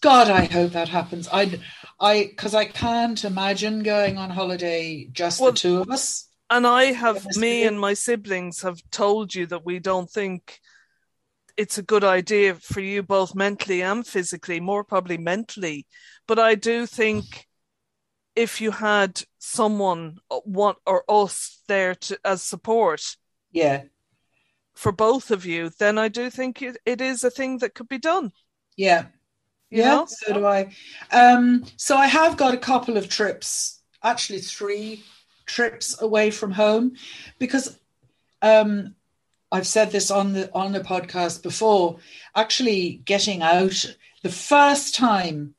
God 0.00 0.28
I 0.30 0.44
hope 0.44 0.72
that 0.72 0.88
happens. 0.88 1.28
I 1.32 1.60
I 2.00 2.24
because 2.24 2.54
I 2.54 2.64
can't 2.64 3.24
imagine 3.24 3.82
going 3.82 4.18
on 4.18 4.30
holiday 4.30 5.06
just 5.12 5.40
Well, 5.40 5.52
the 5.52 5.58
two 5.58 5.80
of 5.80 5.90
us. 5.90 6.28
and 6.50 6.66
I 6.66 6.86
have 6.92 7.24
me 7.36 7.64
and 7.64 7.78
my 7.78 7.94
siblings 7.94 8.62
have 8.62 8.80
told 8.90 9.34
you 9.34 9.46
that 9.46 9.64
we 9.64 9.78
don't 9.78 10.10
think 10.10 10.60
it's 11.56 11.78
a 11.78 11.82
good 11.82 12.02
idea 12.02 12.54
for 12.54 12.80
you 12.80 13.02
both 13.02 13.34
mentally 13.34 13.82
and 13.82 14.06
physically, 14.06 14.58
more 14.58 14.82
probably 14.84 15.18
mentally. 15.18 15.86
But 16.26 16.38
I 16.38 16.54
do 16.54 16.86
think 16.86 17.46
if 18.34 18.60
you 18.60 18.70
had 18.70 19.22
someone 19.38 20.16
uh, 20.30 20.40
one 20.44 20.74
or 20.86 21.04
us 21.08 21.60
there 21.68 21.94
to 21.94 22.18
as 22.24 22.42
support 22.42 23.16
yeah 23.52 23.82
for 24.74 24.92
both 24.92 25.30
of 25.30 25.44
you, 25.46 25.70
then 25.78 25.98
I 25.98 26.08
do 26.08 26.30
think 26.30 26.62
it, 26.62 26.76
it 26.86 27.00
is 27.00 27.24
a 27.24 27.30
thing 27.30 27.58
that 27.58 27.74
could 27.74 27.88
be 27.88 27.98
done. 27.98 28.32
yeah 28.76 29.06
You 29.70 29.82
yeah, 29.82 29.88
know? 29.94 30.06
so 30.06 30.34
do 30.34 30.46
I. 30.46 30.74
Um, 31.10 31.64
so 31.76 31.96
I 31.96 32.06
have 32.06 32.36
got 32.36 32.54
a 32.54 32.58
couple 32.58 32.96
of 32.96 33.08
trips, 33.08 33.80
actually 34.02 34.40
three 34.40 35.02
trips 35.46 36.00
away 36.00 36.30
from 36.30 36.52
home, 36.52 36.96
because 37.38 37.78
um, 38.42 38.94
I've 39.50 39.66
said 39.66 39.90
this 39.90 40.10
on 40.10 40.32
the 40.32 40.50
on 40.54 40.72
the 40.72 40.80
podcast 40.80 41.42
before. 41.42 41.98
Actually, 42.34 43.02
getting 43.04 43.42
out 43.42 43.96
the 44.22 44.30
first 44.30 44.94
time, 44.94 45.54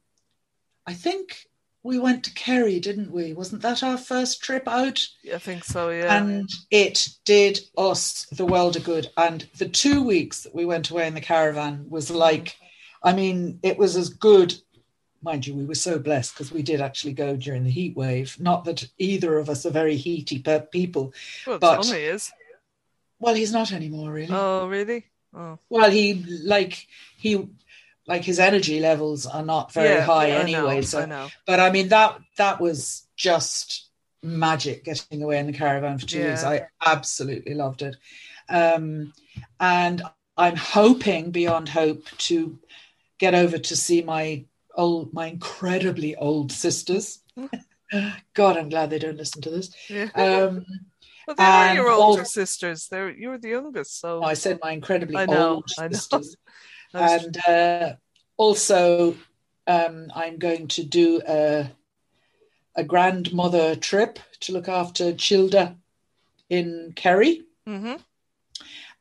I 0.86 0.94
think 0.94 1.48
we 1.84 2.00
went 2.00 2.24
to 2.24 2.34
Kerry, 2.34 2.80
didn't 2.80 3.12
we? 3.12 3.34
Wasn't 3.34 3.62
that 3.62 3.84
our 3.84 3.98
first 3.98 4.42
trip 4.42 4.68
out? 4.68 5.06
I 5.34 5.38
think 5.38 5.66
so, 5.66 5.90
yeah. 5.90 6.16
And 6.16 6.50
it 6.72 7.10
did 7.26 7.60
us 7.78 8.26
the 8.32 8.46
world 8.46 8.78
of 8.78 8.86
good. 8.86 9.12
And 9.18 9.48
the 9.58 9.68
two 9.68 10.02
weeks 10.02 10.44
that 10.44 10.56
we 10.56 10.66
went 10.66 10.90
away 10.90 11.08
in 11.08 11.14
the 11.14 11.22
caravan 11.22 11.86
was 11.90 12.10
like, 12.10 12.56
I 13.04 13.12
mean, 13.14 13.60
it 13.64 13.78
was 13.78 13.98
as 13.98 14.10
good. 14.10 14.56
Mind 15.22 15.46
you, 15.46 15.56
we 15.56 15.66
were 15.66 15.76
so 15.76 16.00
blessed 16.00 16.34
because 16.34 16.52
we 16.52 16.62
did 16.64 16.80
actually 16.82 17.14
go 17.14 17.36
during 17.36 17.64
the 17.66 17.70
heat 17.72 17.96
wave. 17.98 18.38
Not 18.40 18.64
that 18.66 18.88
either 18.98 19.38
of 19.38 19.50
us 19.50 19.66
are 19.66 19.70
very 19.72 19.96
heaty 19.98 20.40
pe- 20.40 20.66
people. 20.72 21.14
well, 21.46 21.60
but- 21.60 21.84
Tony 21.84 22.00
is. 22.04 22.32
Well, 23.20 23.36
he's 23.36 23.54
not 23.54 23.72
anymore, 23.72 24.12
really. 24.12 24.34
Oh, 24.36 24.68
really? 24.68 25.06
Oh, 25.34 25.58
Well, 25.70 25.90
he 25.90 26.26
like 26.44 26.88
he 27.18 27.48
like 28.08 28.24
his 28.24 28.40
energy 28.40 28.80
levels 28.80 29.26
are 29.26 29.44
not 29.46 29.72
very 29.72 29.96
yeah, 29.96 30.02
high 30.06 30.26
I 30.26 30.30
know, 30.30 30.40
anyway. 30.40 30.78
I 30.78 30.82
so, 30.82 31.06
know. 31.06 31.30
but 31.48 31.60
I 31.60 31.72
mean 31.72 31.90
that 31.90 32.20
that 32.38 32.60
was 32.60 33.08
just 33.16 33.90
magic 34.22 34.84
getting 34.86 35.22
away 35.24 35.38
in 35.40 35.48
the 35.48 35.54
caravan 35.54 35.98
for 36.00 36.06
two 36.06 36.20
Yeah. 36.20 36.30
weeks. 36.30 36.44
I 36.44 36.68
absolutely 36.86 37.54
loved 37.56 37.82
it. 37.82 37.96
Um, 38.50 39.14
and 39.60 40.02
I'm 40.38 40.56
hoping 40.56 41.32
beyond 41.32 41.70
hope 41.70 42.06
to 42.30 42.58
get 43.20 43.36
over 43.36 43.58
to 43.58 43.76
see 43.76 44.02
my 44.02 44.46
old, 44.76 45.14
my 45.14 45.28
incredibly 45.28 46.16
old 46.16 46.52
sisters. 46.52 47.20
God, 48.34 48.58
I'm 48.58 48.70
glad 48.70 48.90
they 48.90 49.00
don't 49.00 49.18
listen 49.18 49.42
to 49.44 49.50
this. 49.50 49.72
Yeah. 49.90 50.10
Um, 50.16 50.66
well, 51.28 51.36
they 51.38 51.44
are 51.44 51.76
your 51.76 51.90
older 51.90 52.22
all- 52.24 52.26
sisters. 52.26 52.88
They're 52.90 53.10
you're 53.10 53.38
the 53.38 53.50
youngest, 53.50 54.02
so 54.02 54.22
I 54.24 54.34
said 54.34 54.60
my 54.62 54.72
incredibly 54.72 55.16
I 55.16 55.26
know, 55.26 55.54
old 55.56 55.72
I 55.80 55.88
know. 55.88 55.94
sisters. 55.94 56.36
And 56.94 57.38
uh, 57.48 57.96
also 58.38 59.16
um, 59.68 60.12
I'm 60.16 60.38
going 60.38 60.68
to 60.70 60.84
do 60.84 61.22
a, 61.28 61.72
a 62.76 62.84
grandmother 62.84 63.76
trip 63.76 64.20
to 64.42 64.54
look 64.54 64.68
after 64.68 65.14
Childa 65.14 65.76
in 66.50 66.94
Kerry, 66.96 67.44
Mhm. 67.68 68.00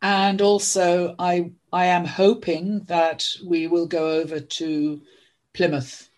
and 0.00 0.40
also 0.40 1.14
I 1.18 1.52
I 1.72 1.86
am 1.86 2.04
hoping 2.04 2.80
that 2.84 3.28
we 3.44 3.66
will 3.66 3.86
go 3.86 4.10
over 4.20 4.40
to 4.40 5.02
Plymouth, 5.52 6.08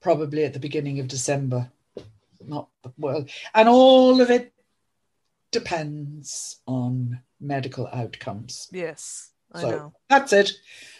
probably 0.00 0.44
at 0.44 0.52
the 0.54 0.60
beginning 0.60 0.98
of 1.00 1.08
December. 1.08 1.70
Not 2.40 2.68
well, 2.98 3.26
and 3.54 3.68
all 3.68 4.20
of 4.20 4.30
it 4.30 4.52
depends 5.50 6.60
on 6.66 7.20
medical 7.40 7.86
outcomes. 7.92 8.68
yes, 8.72 9.30
I 9.58 9.62
So 9.62 9.70
know. 9.70 9.92
that's 10.08 10.32
it. 10.32 10.52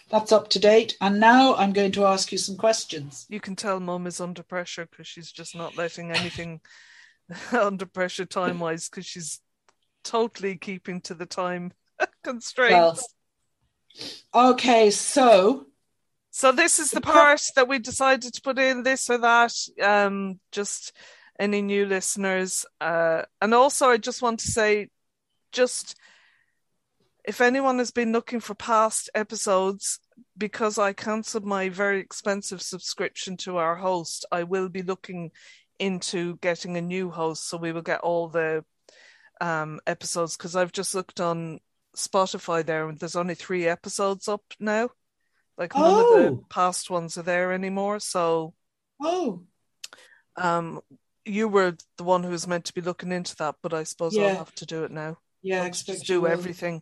That's 0.09 0.31
up 0.31 0.49
to 0.49 0.59
date. 0.59 0.97
And 1.01 1.19
now 1.19 1.55
I'm 1.55 1.71
going 1.71 1.91
to 1.93 2.05
ask 2.05 2.31
you 2.31 2.37
some 2.37 2.57
questions. 2.57 3.25
You 3.29 3.39
can 3.39 3.55
tell 3.55 3.79
Mum 3.79 4.07
is 4.07 4.19
under 4.19 4.43
pressure 4.43 4.87
because 4.89 5.07
she's 5.07 5.31
just 5.31 5.55
not 5.55 5.77
letting 5.77 6.11
anything 6.11 6.61
under 7.51 7.85
pressure 7.85 8.25
time 8.25 8.59
wise 8.59 8.89
because 8.89 9.05
she's 9.05 9.39
totally 10.03 10.57
keeping 10.57 11.01
to 11.01 11.13
the 11.13 11.25
time 11.25 11.73
constraints. 12.23 13.13
Okay, 14.33 14.89
so 14.91 15.65
So 16.31 16.51
this 16.51 16.79
is 16.79 16.91
the 16.91 16.95
The 16.95 17.01
part 17.01 17.41
that 17.55 17.67
we 17.67 17.79
decided 17.79 18.33
to 18.33 18.41
put 18.41 18.59
in 18.59 18.83
this 18.83 19.09
or 19.09 19.19
that. 19.19 19.53
Um, 19.81 20.39
just 20.51 20.93
any 21.39 21.61
new 21.61 21.85
listeners, 21.85 22.65
uh, 22.81 23.23
and 23.41 23.53
also 23.53 23.89
I 23.89 23.97
just 23.97 24.21
want 24.21 24.41
to 24.41 24.51
say, 24.51 24.89
just 25.51 25.95
if 27.29 27.41
anyone 27.41 27.77
has 27.77 27.91
been 27.91 28.11
looking 28.11 28.39
for 28.39 28.55
past 28.55 29.07
episodes, 29.13 29.99
because 30.35 30.79
I 30.79 30.93
cancelled 30.93 31.45
my 31.45 31.69
very 31.69 31.99
expensive 31.99 32.59
subscription 32.59 33.37
to 33.37 33.57
our 33.57 33.75
host, 33.75 34.25
I 34.31 34.41
will 34.45 34.67
be 34.67 34.81
looking 34.81 35.29
into 35.77 36.37
getting 36.37 36.75
a 36.75 36.81
new 36.81 37.11
host, 37.11 37.47
so 37.47 37.55
we 37.57 37.71
will 37.71 37.83
get 37.83 37.99
all 37.99 38.29
the 38.29 38.65
um, 39.39 39.79
episodes. 39.85 40.35
Because 40.35 40.55
I've 40.55 40.71
just 40.71 40.95
looked 40.95 41.19
on 41.19 41.59
Spotify 41.95 42.65
there, 42.65 42.89
and 42.89 42.97
there's 42.97 43.15
only 43.15 43.35
three 43.35 43.67
episodes 43.67 44.27
up 44.27 44.41
now. 44.59 44.89
Like 45.55 45.75
none 45.75 45.99
of 45.99 46.09
the 46.09 46.29
Oh. 46.31 46.45
past 46.49 46.89
ones 46.89 47.15
are 47.19 47.23
there 47.23 47.51
anymore. 47.53 47.99
So 47.99 48.55
oh 49.03 49.43
um 50.35 50.79
you 51.25 51.47
were 51.47 51.75
the 51.97 52.03
one 52.03 52.23
who 52.23 52.31
was 52.31 52.47
meant 52.47 52.65
to 52.65 52.73
be 52.73 52.81
looking 52.81 53.11
into 53.11 53.35
that, 53.35 53.55
but 53.61 53.73
I 53.73 53.83
suppose 53.83 54.17
I'll 54.17 54.37
have 54.37 54.55
to 54.55 54.65
do 54.65 54.83
it 54.83 54.91
now. 54.91 55.17
yeah, 55.43 55.63
I 55.63 55.69
just 55.69 56.07
do 56.07 56.25
everything. 56.25 56.81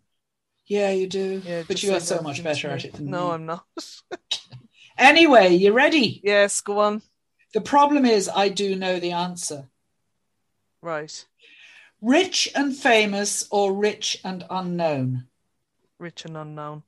Yeah, 0.68 0.92
you 0.92 1.08
do. 1.08 1.42
Yeah, 1.46 1.64
but 1.68 1.82
you 1.82 1.94
are 1.94 2.00
so 2.00 2.22
much 2.22 2.44
better 2.44 2.70
at 2.70 2.86
it 2.86 2.94
than 2.94 3.10
No, 3.10 3.28
me. 3.28 3.34
I'm 3.34 3.46
not. 3.46 3.66
Anyway, 5.00 5.54
you 5.54 5.74
ready? 5.74 6.20
yes, 6.24 6.60
go 6.62 6.80
on. 6.80 7.04
The 7.54 7.62
problem 7.62 8.04
is 8.04 8.28
I 8.28 8.50
do 8.50 8.76
know 8.76 9.00
the 9.00 9.12
answer. 9.12 9.70
Right. 10.82 11.24
Rich 12.02 12.50
and 12.56 12.76
famous 12.76 13.48
or 13.52 13.74
rich 13.74 14.20
and 14.24 14.44
unknown? 14.50 15.28
Rich 16.00 16.26
and 16.26 16.36
unknown. 16.36 16.82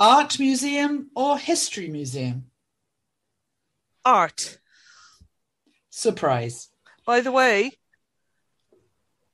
Art 0.00 0.38
museum 0.38 1.10
or 1.14 1.36
history 1.38 1.88
museum? 1.88 2.46
Art. 4.04 4.58
Surprise. 5.90 6.70
By 7.04 7.20
the 7.20 7.32
way, 7.32 7.72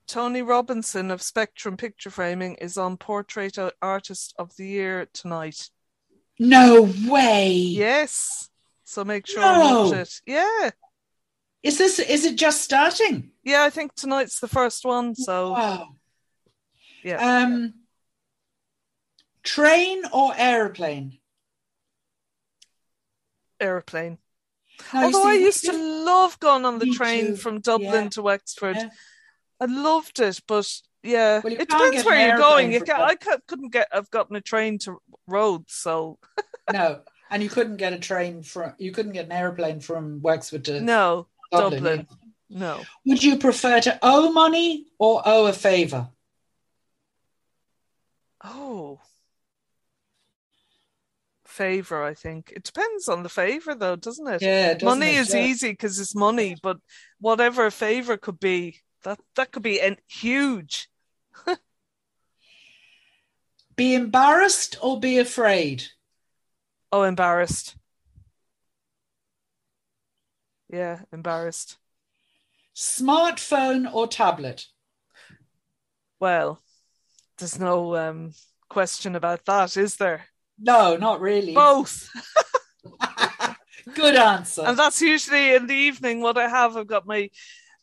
Tony 0.07 0.43
Robinson 0.43 1.11
of 1.11 1.23
Spectrum 1.23 1.77
Picture 1.77 2.11
Framing 2.11 2.55
is 2.57 2.77
on 2.77 2.97
Portrait 2.97 3.57
Artist 3.81 4.35
of 4.39 4.55
the 4.57 4.67
Year 4.67 5.07
tonight. 5.13 5.71
No 6.39 6.91
way. 7.07 7.53
Yes. 7.55 8.51
So 8.85 9.05
make 9.05 9.27
sure 9.27 9.41
No. 9.43 9.85
watch 9.89 9.95
it. 9.95 10.21
Yeah. 10.27 10.71
Is 11.63 11.79
this 11.79 11.99
is 11.99 12.25
it 12.27 12.37
just 12.37 12.61
starting? 12.63 13.31
Yeah, 13.43 13.63
I 13.65 13.71
think 13.71 13.95
tonight's 13.95 14.41
the 14.41 14.49
first 14.49 14.85
one. 14.85 15.15
So 15.15 15.53
Wow. 15.53 15.97
yeah. 17.03 17.43
Um 17.43 17.75
train 19.43 20.03
or 20.13 20.35
airplane? 20.37 21.19
airplane. 23.61 24.19
You 24.93 25.05
Although 25.05 25.25
I 25.29 25.35
used 25.35 25.65
to 25.65 25.73
love 25.73 26.39
going 26.41 26.65
on 26.67 26.79
the 26.79 26.91
train 26.91 27.29
too. 27.29 27.37
from 27.37 27.61
Dublin 27.61 28.05
Yeah. 28.05 28.09
to 28.11 28.23
Wexford. 28.23 28.77
Yeah. 28.77 28.89
I 29.61 29.67
loved 29.67 30.21
it, 30.21 30.41
but 30.49 30.69
yeah, 31.03 31.41
Well, 31.43 31.53
it 31.53 31.59
depends 31.69 32.05
where 32.05 32.29
you're 32.29 32.37
going. 32.39 32.73
You 32.73 32.81
can, 32.81 33.01
I 33.01 33.15
cou- 33.15 33.39
couldn't 33.47 33.73
get. 33.73 33.89
I've 33.93 34.11
gotten 34.11 34.37
a 34.37 34.41
train 34.41 34.79
to 34.81 34.99
Rhodes, 35.27 35.75
so 35.75 36.19
No, 36.73 37.01
and 37.31 37.43
you 37.43 37.49
couldn't 37.49 37.77
get 37.77 37.93
a 37.93 37.99
train 37.99 38.43
from 38.43 38.73
you 38.79 38.91
couldn't 38.93 39.13
get 39.13 39.27
an 39.27 39.33
airplane 39.33 39.81
from 39.81 40.21
Wexford 40.23 40.65
to 40.67 40.81
no, 40.81 41.29
Dublin. 41.53 41.83
Dublin. 41.83 42.07
no. 42.51 42.81
Would 43.07 43.23
you 43.23 43.39
prefer 43.39 43.81
to 43.83 43.99
owe 44.03 44.33
money 44.33 44.87
or 44.99 45.23
owe 45.25 45.47
a 45.47 45.53
favor? 45.53 46.09
Oh, 48.43 49.01
favor. 51.47 52.03
I 52.03 52.15
think 52.15 52.53
it 52.55 52.65
depends 52.65 53.09
on 53.09 53.23
the 53.23 53.29
favor, 53.29 53.75
though, 53.75 53.97
doesn't 53.97 54.27
it? 54.27 54.43
Yeah, 54.43 54.75
doesn't 54.75 54.87
money 54.87 55.17
it? 55.17 55.21
is 55.21 55.35
Yeah. 55.35 55.45
easy 55.45 55.71
because 55.71 55.99
it's 55.99 56.15
money, 56.15 56.57
but 56.63 56.79
whatever 57.21 57.65
a 57.67 57.71
favor 57.71 58.17
could 58.17 58.41
be, 58.41 58.81
that 59.05 59.21
that 59.37 59.53
could 59.53 59.63
be 59.63 59.81
an 59.81 59.97
huge. 60.07 60.89
Be 63.77 63.95
embarrassed 63.95 64.77
or 64.81 65.01
be 65.01 65.19
afraid? 65.19 65.85
Oh, 66.93 67.03
embarrassed. 67.03 67.75
Yeah, 70.71 71.01
embarrassed. 71.13 71.79
Smartphone 72.75 73.93
or 73.93 74.07
tablet? 74.07 74.67
Well, 76.21 76.61
there's 77.39 77.59
no 77.59 77.97
um, 77.97 78.33
question 78.69 79.17
about 79.17 79.45
that, 79.47 79.77
is 79.77 79.97
there? 79.97 80.27
No, 80.57 80.97
not 80.97 81.21
really. 81.21 81.55
Both. 81.55 82.11
Good 83.95 84.17
answer. 84.17 84.63
And 84.63 84.79
that's 84.79 85.03
usually 85.03 85.55
in 85.55 85.67
the 85.67 85.75
evening 85.75 86.21
what 86.21 86.39
I 86.39 86.49
have. 86.49 86.77
I've 86.77 86.87
got 86.87 87.07
my 87.07 87.31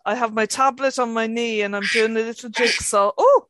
I 0.05 0.15
have 0.15 0.33
my 0.33 0.45
tablet 0.45 0.97
on 0.99 1.13
my 1.13 1.27
knee 1.27 1.61
and 1.61 1.75
I'm 1.75 1.83
doing 1.93 2.11
a 2.17 2.21
little 2.21 2.49
jigsaw. 2.59 3.11
Oh, 3.17 3.47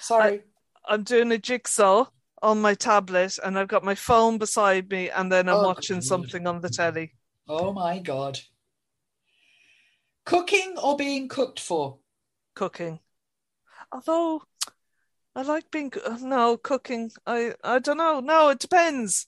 Sorry. 0.00 0.42
I'm 0.86 1.02
doing 1.04 1.30
a 1.32 1.38
jigsaw 1.38 2.06
on 2.42 2.60
my 2.60 2.74
tablet 2.74 3.38
and 3.44 3.56
I've 3.58 3.68
got 3.68 3.84
my 3.84 3.94
phone 3.94 4.38
beside 4.38 4.90
me 4.90 5.10
and 5.10 5.30
then 5.30 5.48
I'm 5.48 5.56
Oh, 5.58 5.66
watching 5.68 5.98
good. 5.98 6.04
something 6.04 6.46
on 6.46 6.60
the 6.60 6.68
telly. 6.70 7.14
oh 7.48 7.72
my 7.72 7.98
god. 8.00 8.40
Cooking 10.24 10.74
or 10.82 10.96
being 10.96 11.28
cooked 11.28 11.60
for? 11.60 11.98
Cooking. 12.54 13.00
Although 13.92 14.42
I 15.34 15.42
like 15.42 15.70
being 15.70 15.92
no 16.20 16.56
cooking. 16.56 17.10
I 17.26 17.54
I 17.64 17.78
don't 17.78 17.96
know. 17.96 18.20
No, 18.20 18.48
it 18.50 18.58
depends. 18.58 19.26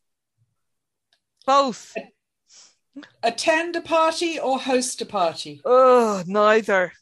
Both. 1.47 1.95
Attend 3.23 3.75
a 3.77 3.81
party 3.81 4.39
or 4.39 4.59
host 4.59 5.01
a 5.01 5.07
party? 5.07 5.61
Oh, 5.65 6.23
neither. 6.27 6.93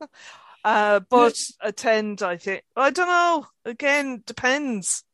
uh, 0.64 1.00
but 1.10 1.38
attend, 1.60 2.22
I 2.22 2.36
think. 2.36 2.62
I 2.76 2.90
don't 2.90 3.08
know. 3.08 3.46
Again, 3.64 4.22
depends. 4.26 5.04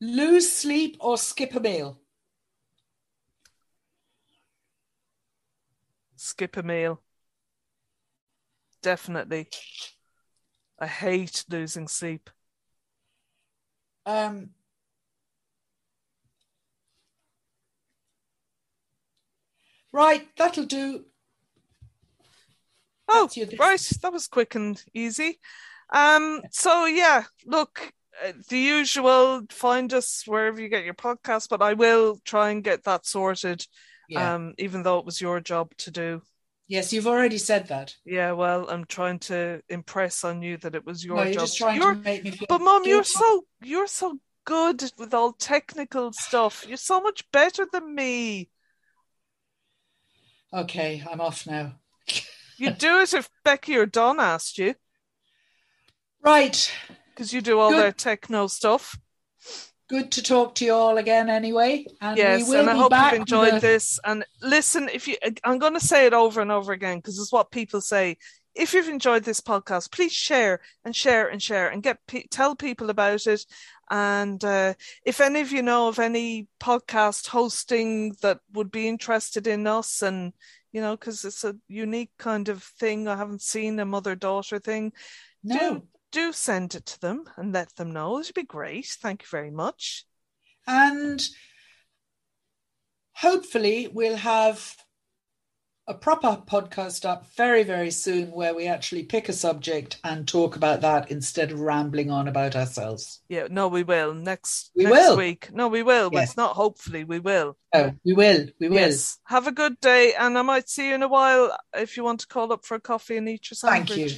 Lose 0.00 0.52
sleep 0.52 0.96
or 1.00 1.18
skip 1.18 1.54
a 1.54 1.60
meal? 1.60 1.98
Skip 6.16 6.56
a 6.56 6.62
meal. 6.62 7.02
Definitely. 8.82 9.48
I 10.78 10.86
hate 10.86 11.44
losing 11.48 11.88
sleep. 11.88 12.30
Um, 14.06 14.50
right, 19.94 20.28
that'll 20.36 20.66
do. 20.66 21.04
Oh, 23.08 23.22
That's 23.24 23.36
your 23.36 23.46
this. 23.46 23.58
right. 23.58 23.90
That 24.02 24.12
was 24.12 24.26
quick 24.28 24.54
and 24.54 24.82
easy. 24.94 25.38
Um, 25.92 26.40
so 26.50 26.86
yeah, 26.86 27.24
look, 27.44 27.92
uh, 28.26 28.32
the 28.48 28.58
usual, 28.58 29.42
find 29.50 29.92
us 29.92 30.24
wherever 30.26 30.60
you 30.60 30.68
get 30.68 30.84
your 30.84 30.94
podcast, 30.94 31.48
but 31.50 31.62
I 31.62 31.74
will 31.74 32.18
try 32.24 32.50
and 32.50 32.64
get 32.64 32.84
that 32.84 33.06
sorted. 33.06 33.66
Yeah. 34.08 34.34
Um, 34.34 34.54
even 34.58 34.82
though 34.82 34.98
it 34.98 35.06
was 35.06 35.20
your 35.20 35.40
job 35.40 35.74
to 35.78 35.90
do. 35.90 36.22
Yes, 36.68 36.92
you've 36.92 37.06
already 37.06 37.38
said 37.38 37.68
that. 37.68 37.94
Yeah, 38.06 38.32
well, 38.32 38.68
I'm 38.70 38.84
trying 38.86 39.18
to 39.20 39.60
impress 39.68 40.24
on 40.24 40.42
you 40.42 40.56
that 40.58 40.74
it 40.74 40.84
was 40.84 41.04
your 41.04 41.16
no, 41.16 41.22
you're 41.24 41.32
job. 41.34 41.40
just 41.42 41.58
trying 41.58 41.80
You're- 41.80 41.94
to 41.94 42.00
make 42.00 42.24
me 42.24 42.30
feel. 42.30 42.46
but 42.48 42.60
mom, 42.62 42.84
you're 42.84 43.04
so 43.04 43.44
you're 43.62 43.86
so 43.86 44.18
good 44.46 44.82
with 44.98 45.12
all 45.14 45.32
technical 45.32 46.12
stuff. 46.12 46.64
You're 46.66 46.76
so 46.78 47.00
much 47.02 47.30
better 47.32 47.66
than 47.70 47.94
me. 47.94 48.48
Okay, 50.54 51.02
I'm 51.10 51.20
off 51.20 51.46
now. 51.46 51.74
You'd 52.56 52.78
do 52.78 53.00
it 53.00 53.12
if 53.12 53.28
Becky 53.44 53.76
or 53.76 53.86
Don 53.86 54.20
asked 54.20 54.58
you, 54.58 54.74
Right. 56.22 56.72
because 57.10 57.32
you 57.32 57.40
do 57.40 57.58
all 57.58 57.70
Good. 57.70 57.82
their 57.82 57.92
techno 57.92 58.46
stuff. 58.46 58.96
Good 59.88 60.12
to 60.12 60.22
talk 60.22 60.54
to 60.56 60.64
you 60.64 60.72
all 60.72 60.96
again 60.96 61.28
anyway. 61.28 61.84
And 62.00 62.16
yes, 62.16 62.48
we 62.48 62.50
will 62.54 62.60
and 62.60 62.70
I 62.70 62.74
hope 62.74 62.92
you've 62.92 63.20
enjoyed 63.20 63.54
a- 63.54 63.60
this. 63.60 63.98
And 64.04 64.24
listen, 64.40 64.88
if 64.92 65.08
you, 65.08 65.16
I'm 65.42 65.58
going 65.58 65.74
to 65.74 65.80
say 65.80 66.06
it 66.06 66.14
over 66.14 66.40
and 66.40 66.50
over 66.52 66.72
again 66.72 66.98
because 66.98 67.18
it's 67.18 67.32
what 67.32 67.50
people 67.50 67.80
say. 67.80 68.16
If 68.54 68.72
you've 68.72 68.88
enjoyed 68.88 69.24
this 69.24 69.40
podcast, 69.40 69.90
please 69.90 70.12
share 70.12 70.60
and 70.84 70.94
share 70.94 71.28
and 71.28 71.42
share 71.42 71.68
and 71.68 71.82
get 71.82 71.98
pe- 72.06 72.26
tell 72.30 72.54
people 72.54 72.90
about 72.90 73.26
it. 73.26 73.44
And 73.90 74.42
uh, 74.44 74.74
if 75.04 75.20
any 75.20 75.40
of 75.40 75.52
you 75.52 75.62
know 75.62 75.88
of 75.88 75.98
any 75.98 76.48
podcast 76.60 77.28
hosting 77.28 78.14
that 78.22 78.40
would 78.52 78.70
be 78.70 78.88
interested 78.88 79.46
in 79.46 79.66
us, 79.66 80.02
and 80.02 80.32
you 80.72 80.80
know, 80.80 80.96
because 80.96 81.24
it's 81.24 81.44
a 81.44 81.56
unique 81.68 82.12
kind 82.18 82.48
of 82.48 82.62
thing, 82.62 83.08
I 83.08 83.16
haven't 83.16 83.42
seen 83.42 83.78
a 83.78 83.84
mother 83.84 84.14
daughter 84.14 84.58
thing. 84.58 84.92
No. 85.42 85.82
Do 86.12 86.32
send 86.32 86.74
it 86.74 86.86
to 86.86 87.00
them 87.00 87.24
and 87.36 87.52
let 87.52 87.74
them 87.74 87.92
know. 87.92 88.18
It 88.18 88.26
would 88.26 88.34
be 88.34 88.44
great. 88.44 88.86
Thank 88.86 89.22
you 89.22 89.28
very 89.30 89.50
much. 89.50 90.06
And 90.66 91.20
hopefully 93.12 93.88
we'll 93.92 94.16
have 94.16 94.76
a 95.86 95.92
proper 95.94 96.40
podcast 96.46 97.04
up 97.04 97.26
very, 97.36 97.62
very 97.62 97.90
soon 97.90 98.30
where 98.30 98.54
we 98.54 98.66
actually 98.66 99.02
pick 99.02 99.28
a 99.28 99.34
subject 99.34 99.98
and 100.02 100.26
talk 100.26 100.56
about 100.56 100.80
that 100.80 101.10
instead 101.10 101.52
of 101.52 101.60
rambling 101.60 102.10
on 102.10 102.26
about 102.26 102.56
ourselves. 102.56 103.20
Yeah, 103.28 103.48
no, 103.50 103.68
we 103.68 103.82
will 103.82 104.14
next 104.14 104.70
We 104.74 104.84
next 104.84 104.92
will. 104.94 105.16
week. 105.18 105.50
No, 105.52 105.68
we 105.68 105.82
will. 105.82 106.08
Yes. 106.10 106.30
It's 106.30 106.36
not 106.38 106.56
hopefully 106.56 107.04
we 107.04 107.18
will. 107.18 107.58
Oh, 107.74 107.92
we 108.04 108.14
will. 108.14 108.46
We 108.58 108.68
will. 108.70 108.76
Yes. 108.76 109.18
Have 109.26 109.46
a 109.46 109.52
good 109.52 109.78
day, 109.80 110.14
and 110.18 110.38
I 110.38 110.42
might 110.42 110.70
see 110.70 110.88
you 110.88 110.94
in 110.94 111.02
a 111.02 111.08
while 111.08 111.54
if 111.74 111.98
you 111.98 112.04
want 112.04 112.20
to 112.20 112.26
call 112.28 112.50
up 112.52 112.64
for 112.64 112.76
a 112.76 112.80
coffee 112.80 113.18
and 113.18 113.28
eat 113.28 113.50
your 113.50 113.56
Thank 113.56 113.94
you. 113.96 114.08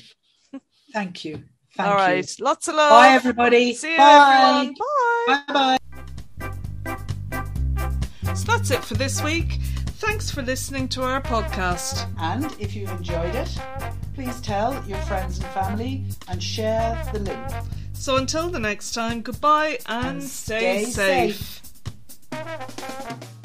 Thank 0.93 1.25
you. 1.25 1.43
Thank 1.77 1.89
All 1.89 1.95
you. 1.97 2.01
right. 2.01 2.37
Lots 2.41 2.69
of 2.69 2.77
love. 2.77 2.91
Bye, 2.91 3.09
everybody. 3.15 3.75
See 3.75 3.91
you, 3.91 3.99
Bye. 3.99 4.71
everyone. 4.71 4.75
Bye. 5.27 5.43
Bye 5.49 5.53
bye. 5.53 5.79
So 8.35 8.45
that's 8.53 8.71
it 8.71 8.85
for 8.85 8.95
this 8.95 9.21
week. 9.23 9.59
Thanks 10.07 10.31
for 10.31 10.43
listening 10.43 10.89
to 10.89 11.03
our 11.03 11.21
podcast. 11.21 12.09
And 12.19 12.45
if 12.61 12.75
you've 12.75 12.91
enjoyed 12.91 13.35
it, 13.35 13.51
please 14.15 14.41
tell 14.41 14.73
your 14.87 14.99
friends 14.99 15.39
and 15.39 15.47
family 15.49 16.05
and 16.29 16.43
share 16.43 17.03
the 17.13 17.19
link. 17.19 17.47
So 17.93 18.17
until 18.17 18.49
the 18.49 18.61
next 18.61 18.93
time, 18.93 19.21
goodbye 19.21 19.79
and, 19.87 20.07
And 20.19 20.23
stay, 20.23 20.85
stay 20.85 21.31
safe. 21.33 21.63
safe. 22.33 23.43